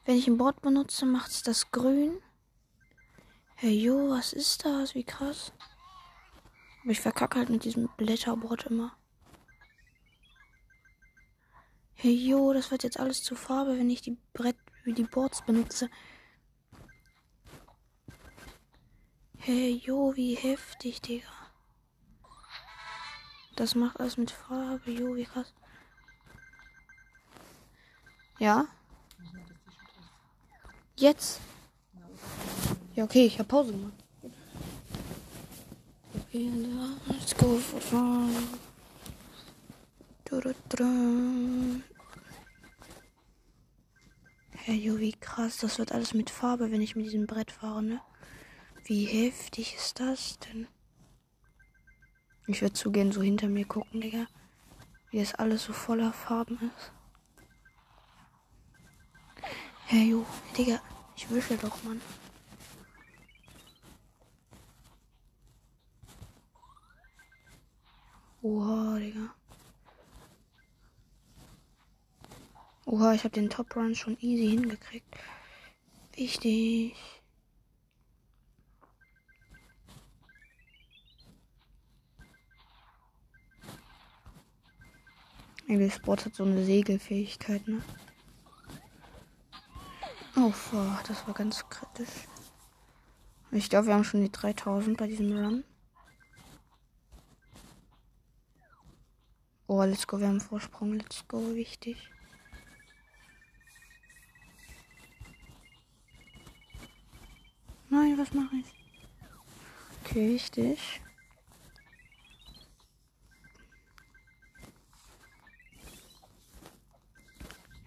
Wenn 0.04 0.14
ich 0.14 0.28
ein 0.28 0.38
Board 0.38 0.62
benutze, 0.62 1.04
macht's 1.04 1.42
das 1.42 1.72
grün. 1.72 2.22
Hey, 3.60 3.74
jo, 3.74 4.10
was 4.10 4.32
ist 4.34 4.64
das? 4.64 4.94
Wie 4.94 5.02
krass. 5.02 5.52
Aber 6.82 6.92
ich 6.92 7.00
verkacke 7.00 7.40
halt 7.40 7.50
mit 7.50 7.64
diesem 7.64 7.88
Blätterboard 7.96 8.66
immer. 8.66 8.96
Hey, 11.94 12.14
jo, 12.14 12.52
das 12.52 12.70
wird 12.70 12.84
jetzt 12.84 13.00
alles 13.00 13.24
zu 13.24 13.34
Farbe, 13.34 13.76
wenn 13.76 13.90
ich 13.90 14.00
die 14.00 14.16
Brett, 14.32 14.54
die 14.86 15.02
Boards 15.02 15.42
benutze. 15.44 15.90
Hey, 19.38 19.82
jo, 19.84 20.14
wie 20.14 20.36
heftig, 20.36 21.02
Digga. 21.02 21.26
Das 23.56 23.74
macht 23.74 23.98
alles 23.98 24.18
mit 24.18 24.30
Farbe, 24.30 24.92
jo, 24.92 25.16
wie 25.16 25.24
krass. 25.24 25.52
Ja? 28.38 28.68
Jetzt? 30.94 31.40
Ja, 32.98 33.04
okay, 33.04 33.26
ich 33.26 33.38
habe 33.38 33.46
Pause 33.46 33.70
gemacht. 33.70 33.92
Okay, 36.16 36.50
let's 37.06 37.36
go 37.36 37.56
for 37.56 37.80
fun. 37.80 38.34
Hey, 44.50 44.74
jo, 44.74 44.98
wie 44.98 45.12
krass. 45.12 45.58
Das 45.58 45.78
wird 45.78 45.92
alles 45.92 46.12
mit 46.12 46.28
Farbe, 46.28 46.72
wenn 46.72 46.80
ich 46.80 46.96
mit 46.96 47.06
diesem 47.06 47.28
Brett 47.28 47.52
fahre, 47.52 47.84
ne? 47.84 48.00
Wie 48.82 49.04
heftig 49.04 49.76
ist 49.76 50.00
das 50.00 50.40
denn? 50.40 50.66
Ich 52.48 52.62
würde 52.62 52.74
zugehen, 52.74 53.12
so 53.12 53.22
hinter 53.22 53.46
mir 53.46 53.64
gucken, 53.64 54.00
Digga. 54.00 54.26
Wie 55.12 55.20
es 55.20 55.36
alles 55.36 55.62
so 55.62 55.72
voller 55.72 56.12
Farben 56.12 56.72
ist. 56.76 56.92
Hey, 59.86 60.10
jo, 60.10 60.26
Digga, 60.56 60.80
ich 61.14 61.30
wische 61.30 61.56
doch, 61.58 61.80
Mann. 61.84 62.00
Oha, 68.40 68.98
Digga. 68.98 69.34
Oha, 72.86 73.12
ich 73.12 73.24
habe 73.24 73.34
den 73.34 73.50
Top 73.50 73.74
Run 73.76 73.94
schon 73.94 74.16
easy 74.20 74.48
hingekriegt. 74.48 75.14
Wichtig. 76.14 76.94
Irgendwie 85.66 85.90
Sport 85.90 86.24
hat 86.24 86.34
so 86.34 86.44
eine 86.44 86.64
Segelfähigkeit, 86.64 87.68
ne? 87.68 87.82
Oh, 90.36 90.52
das 91.06 91.26
war 91.26 91.34
ganz 91.34 91.68
kritisch. 91.68 92.26
Ich 93.50 93.68
glaube, 93.68 93.88
wir 93.88 93.94
haben 93.94 94.04
schon 94.04 94.22
die 94.22 94.32
3000 94.32 94.96
bei 94.96 95.06
diesem 95.06 95.36
Run. 95.36 95.64
Oh, 99.70 99.84
let's 99.84 100.06
go, 100.06 100.18
wir 100.18 100.28
haben 100.28 100.40
Vorsprung, 100.40 100.94
let's 100.94 101.28
go, 101.28 101.54
wichtig. 101.54 102.08
Nein, 107.90 108.16
was 108.16 108.32
mache 108.32 108.56
ich? 108.56 108.64
Okay, 110.02 110.30
wichtig. 110.30 111.02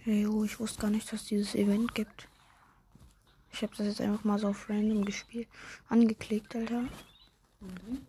Hey, 0.04 0.28
oh, 0.28 0.44
ich 0.44 0.60
wusste 0.60 0.82
gar 0.82 0.92
nicht, 0.92 1.12
dass 1.12 1.26
dieses 1.26 1.56
Event 1.56 1.96
gibt. 1.96 2.28
Ich 3.52 3.64
habe 3.64 3.76
das 3.76 3.88
jetzt 3.88 4.02
einfach 4.02 4.24
mal 4.24 4.38
so 4.38 4.50
auf 4.50 4.70
random 4.70 5.04
gespielt. 5.04 5.48
Angeklickt, 5.90 6.56
Alter. 6.56 6.82
Mhm. 7.60 8.06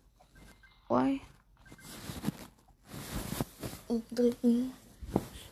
Why? 3.87 4.71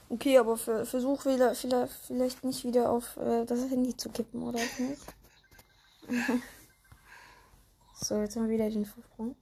Okay, 0.10 0.38
aber 0.38 0.58
für, 0.58 0.86
versuch 0.86 1.26
wieder, 1.26 1.56
vielleicht, 1.56 1.94
vielleicht 1.94 2.44
nicht 2.44 2.66
wieder 2.66 2.90
auf 2.92 3.16
äh, 3.18 3.46
das 3.46 3.70
Handy 3.70 3.96
zu 3.96 4.10
kippen, 4.10 4.44
oder 4.44 4.60
nicht? 4.60 5.02
so, 7.96 8.20
jetzt 8.22 8.36
haben 8.36 8.50
wir 8.50 8.56
wieder 8.56 8.70
den 8.70 8.86
Vorsprung. 8.86 9.36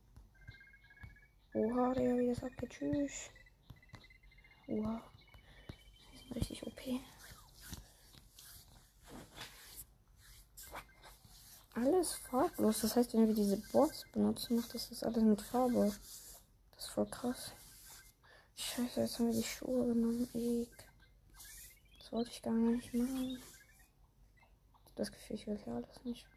Oha, 1.54 1.94
der 1.94 2.18
wie 2.18 2.28
das 2.28 2.44
abgeht. 2.44 2.70
Tschüss. 2.70 3.30
Oha. 4.68 5.02
Richtig 6.36 6.66
OP. 6.68 6.80
Alles 11.74 12.14
farblos. 12.14 12.82
Das 12.82 12.96
heißt, 12.96 13.14
wenn 13.14 13.28
wir 13.28 13.34
diese 13.34 13.58
Boards 13.72 14.06
benutzen, 14.14 14.58
macht 14.58 14.74
das 14.76 14.90
das 14.90 15.04
alles 15.04 15.24
mit 15.24 15.42
Farbe. 15.42 15.92
Das 16.76 16.86
ist 16.86 16.92
voll 16.92 17.08
krass. 17.08 17.54
Scheiße, 18.62 19.00
jetzt 19.00 19.18
haben 19.18 19.28
wir 19.28 19.42
die 19.42 19.48
Schuhe 19.48 19.88
genommen. 19.88 20.30
Eek. 20.34 20.70
Das 21.98 22.12
wollte 22.12 22.30
ich 22.30 22.42
gar 22.42 22.54
nicht 22.54 22.94
machen. 22.94 23.42
Das 24.96 25.10
Gefühl, 25.10 25.38
ich 25.38 25.48
will 25.48 25.58
hier 25.58 25.76
alles 25.76 26.04
nicht. 26.04 26.28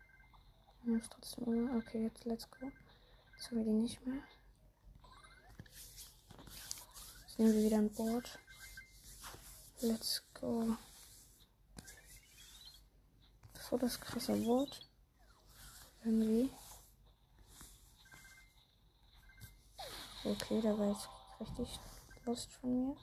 Ich 0.78 0.88
muss 0.88 1.10
trotzdem. 1.10 1.76
Okay, 1.76 2.04
jetzt 2.04 2.24
let's 2.24 2.48
go. 2.48 2.70
Jetzt 3.34 3.50
haben 3.50 3.58
wir 3.58 3.64
die 3.64 3.70
nicht 3.72 4.06
mehr. 4.06 4.22
Jetzt 7.26 7.38
nehmen 7.40 7.54
wir 7.54 7.64
wieder 7.64 7.78
ein 7.78 7.92
Board. 7.92 8.38
Let's 9.80 10.22
go. 10.34 10.76
So 13.68 13.78
das 13.78 14.00
krasse 14.00 14.46
Wort. 14.46 14.88
Irgendwie. 16.04 16.52
Okay, 20.24 20.60
da 20.62 20.78
war 20.78 20.92
jetzt 20.92 21.08
richtig 21.40 21.80
lost 22.24 22.52
von 22.52 22.72
mir. 22.72 22.96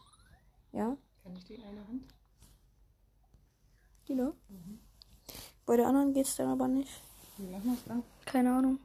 Ja. 0.71 0.97
Kann 1.23 1.35
ich 1.35 1.43
die 1.45 1.55
in 1.55 1.63
einer 1.63 1.87
Hand? 1.87 2.13
Die 4.07 4.15
da? 4.15 4.33
Mhm. 4.47 4.79
Bei 5.65 5.77
der 5.77 5.87
anderen 5.87 6.13
geht's 6.13 6.35
dann 6.35 6.49
aber 6.49 6.67
nicht. 6.67 7.01
Wie 7.37 7.47
machen 7.47 7.65
wir 7.65 7.73
es 7.73 7.83
dann? 7.85 8.03
Keine 8.25 8.53
Ahnung. 8.53 8.79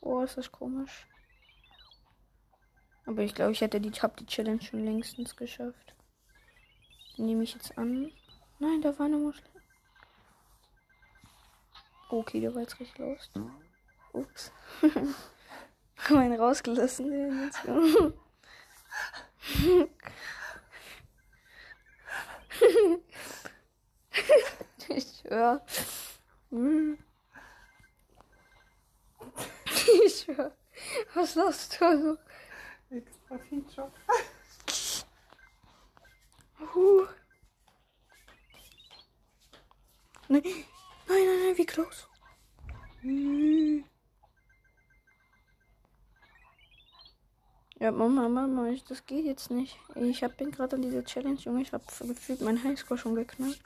Oh, 0.00 0.22
ist 0.22 0.36
das 0.36 0.50
komisch. 0.50 1.06
Aber 3.06 3.22
ich 3.22 3.34
glaube, 3.34 3.52
ich 3.52 3.60
hätte 3.60 3.80
die, 3.80 3.90
hab 3.90 4.16
die 4.16 4.26
Challenge 4.26 4.62
schon 4.62 4.84
längstens 4.84 5.36
geschafft. 5.36 5.94
Nehme 7.16 7.42
ich 7.42 7.54
jetzt 7.54 7.76
an. 7.76 8.10
Nein, 8.58 8.80
da 8.80 8.98
war 8.98 9.06
eine 9.06 9.18
Muschel. 9.18 9.44
Okay, 12.08 12.40
der 12.40 12.54
war 12.54 12.62
jetzt 12.62 12.80
richtig 12.80 12.98
los. 12.98 13.30
Ups. 14.12 14.52
Meinen 16.08 16.40
rausgelassen. 16.40 17.52
Den 24.88 25.00
schwör. 25.00 25.64
Hm. 26.50 26.98
Ich 30.04 30.24
schwör. 30.24 30.52
Was 31.14 31.34
lachst 31.34 31.80
du 31.80 31.84
also? 31.84 32.16
Extra 32.90 33.38
Feature. 33.38 33.92
Huh. 36.74 37.06
Nein, 40.28 40.42
nein, 40.42 40.64
nein, 41.08 41.40
nein, 41.44 41.56
wie 41.58 41.66
close. 41.66 42.06
Ja, 47.80 47.90
Mama, 47.90 48.28
Mama, 48.28 48.68
ich, 48.68 48.84
das 48.84 49.06
geht 49.06 49.24
jetzt 49.24 49.50
nicht. 49.50 49.78
Ich 49.94 50.22
hab, 50.22 50.36
bin 50.36 50.50
gerade 50.50 50.76
an 50.76 50.82
dieser 50.82 51.02
Challenge, 51.02 51.40
Junge. 51.40 51.62
Ich 51.62 51.72
hab 51.72 51.82
gefühlt 51.86 52.42
meinen 52.42 52.62
Highscore 52.62 52.98
schon 52.98 53.14
geknackt. 53.14 53.62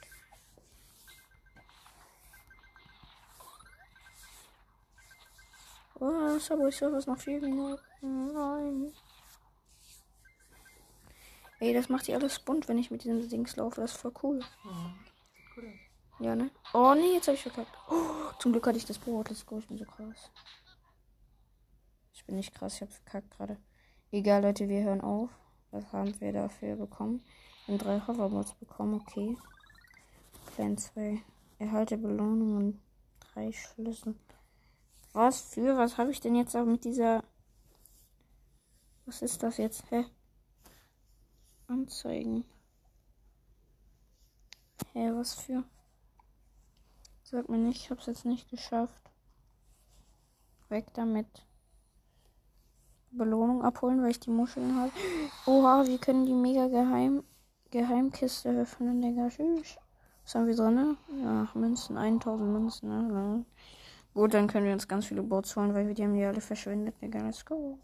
Oh, 5.98 6.38
Subway 6.38 6.70
Surfers 6.70 7.08
noch 7.08 7.18
vier 7.18 7.40
Minuten. 7.40 7.82
Nein. 8.32 8.92
Ey, 11.58 11.74
das 11.74 11.88
macht 11.88 12.06
die 12.06 12.14
alles 12.14 12.38
bunt, 12.38 12.68
wenn 12.68 12.78
ich 12.78 12.92
mit 12.92 13.02
diesem 13.02 13.28
Dings 13.28 13.56
laufe. 13.56 13.80
Das 13.80 13.94
ist 13.94 14.00
voll 14.00 14.14
cool. 14.22 14.40
Cool. 15.56 15.72
Ja, 16.20 16.36
ne? 16.36 16.50
Oh, 16.72 16.94
nee, 16.94 17.14
jetzt 17.14 17.26
hab 17.26 17.34
ich 17.34 17.42
verkackt. 17.42 17.76
Oh, 17.90 18.30
zum 18.38 18.52
Glück 18.52 18.64
hatte 18.68 18.78
ich 18.78 18.86
das 18.86 18.98
Brot. 18.98 19.28
Let's 19.28 19.44
go, 19.44 19.58
ich 19.58 19.66
bin 19.66 19.78
so 19.78 19.84
krass. 19.84 20.30
Ich 22.12 22.24
bin 22.24 22.36
nicht 22.36 22.54
krass, 22.54 22.76
ich 22.76 22.82
hab 22.82 22.92
verkackt 22.92 23.36
gerade. 23.36 23.56
Egal, 24.14 24.42
Leute, 24.42 24.68
wir 24.68 24.84
hören 24.84 25.00
auf. 25.00 25.28
Was 25.72 25.92
haben 25.92 26.20
wir 26.20 26.32
dafür 26.32 26.76
bekommen? 26.76 27.24
Wir 27.66 27.74
haben 27.74 27.82
drei 27.82 28.00
Hoverboards 28.00 28.54
bekommen, 28.54 29.00
okay. 29.00 29.36
Plan 30.54 30.78
2. 30.78 31.20
Erhalte 31.58 31.98
Belohnung 31.98 32.56
und 32.56 32.80
drei 33.18 33.50
Schlüssel. 33.50 34.14
Was 35.14 35.40
für? 35.40 35.76
Was 35.76 35.98
habe 35.98 36.12
ich 36.12 36.20
denn 36.20 36.36
jetzt 36.36 36.54
auch 36.54 36.64
mit 36.64 36.84
dieser. 36.84 37.24
Was 39.04 39.20
ist 39.20 39.42
das 39.42 39.56
jetzt? 39.56 39.82
Hä? 39.90 40.04
Anzeigen. 41.66 42.44
Hä, 44.92 45.10
was 45.12 45.34
für? 45.34 45.64
Sag 47.24 47.48
mir 47.48 47.58
nicht, 47.58 47.80
ich 47.80 47.90
hab's 47.90 48.06
jetzt 48.06 48.26
nicht 48.26 48.48
geschafft. 48.48 49.10
Weg 50.68 50.86
damit. 50.94 51.44
Belohnung 53.16 53.62
abholen, 53.62 54.02
weil 54.02 54.10
ich 54.10 54.20
die 54.20 54.30
Muscheln 54.30 54.76
habe. 54.76 54.92
Oha, 55.46 55.86
wir 55.86 55.98
können 55.98 56.26
die 56.26 56.32
mega 56.32 56.68
geheim 56.68 57.22
Geheimkiste 57.74 58.50
öffnen, 58.50 59.02
Digga. 59.02 59.28
Tschüss. 59.28 59.78
Was 60.22 60.34
haben 60.36 60.46
wir 60.46 60.54
drin? 60.54 60.96
Ja, 61.22 61.48
Münzen, 61.54 61.96
1000 61.96 62.48
Münzen. 62.48 62.88
Ne? 62.88 63.44
Gut, 64.14 64.32
dann 64.32 64.46
können 64.46 64.66
wir 64.66 64.72
uns 64.72 64.86
ganz 64.86 65.06
viele 65.06 65.24
Boards 65.24 65.56
holen, 65.56 65.74
weil 65.74 65.88
wir 65.88 65.94
die 65.94 66.04
haben 66.04 66.14
die 66.14 66.24
alle 66.24 66.40
verschwendet. 66.40 66.94
Digga, 67.02 67.18
let's 67.20 67.44
go. 67.44 67.78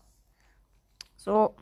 So. 1.16 1.56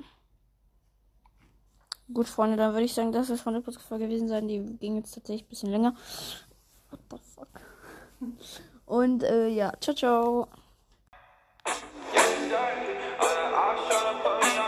Gut, 2.12 2.28
Freunde, 2.28 2.58
dann 2.58 2.72
würde 2.72 2.84
ich 2.84 2.94
sagen, 2.94 3.12
das 3.12 3.30
ist 3.30 3.40
von 3.40 3.54
der 3.54 3.60
Podcast 3.62 3.88
gewesen 3.88 4.28
sein. 4.28 4.46
Die 4.46 4.60
ging 4.78 4.96
jetzt 4.96 5.14
tatsächlich 5.14 5.46
ein 5.46 5.48
bisschen 5.48 5.70
länger. 5.70 5.94
What 6.90 7.00
the 7.10 7.16
fuck? 7.34 7.48
Und 8.84 9.22
äh, 9.22 9.48
ja, 9.48 9.72
ciao, 9.80 9.94
ciau. 9.94 10.48
Oh, 14.30 14.67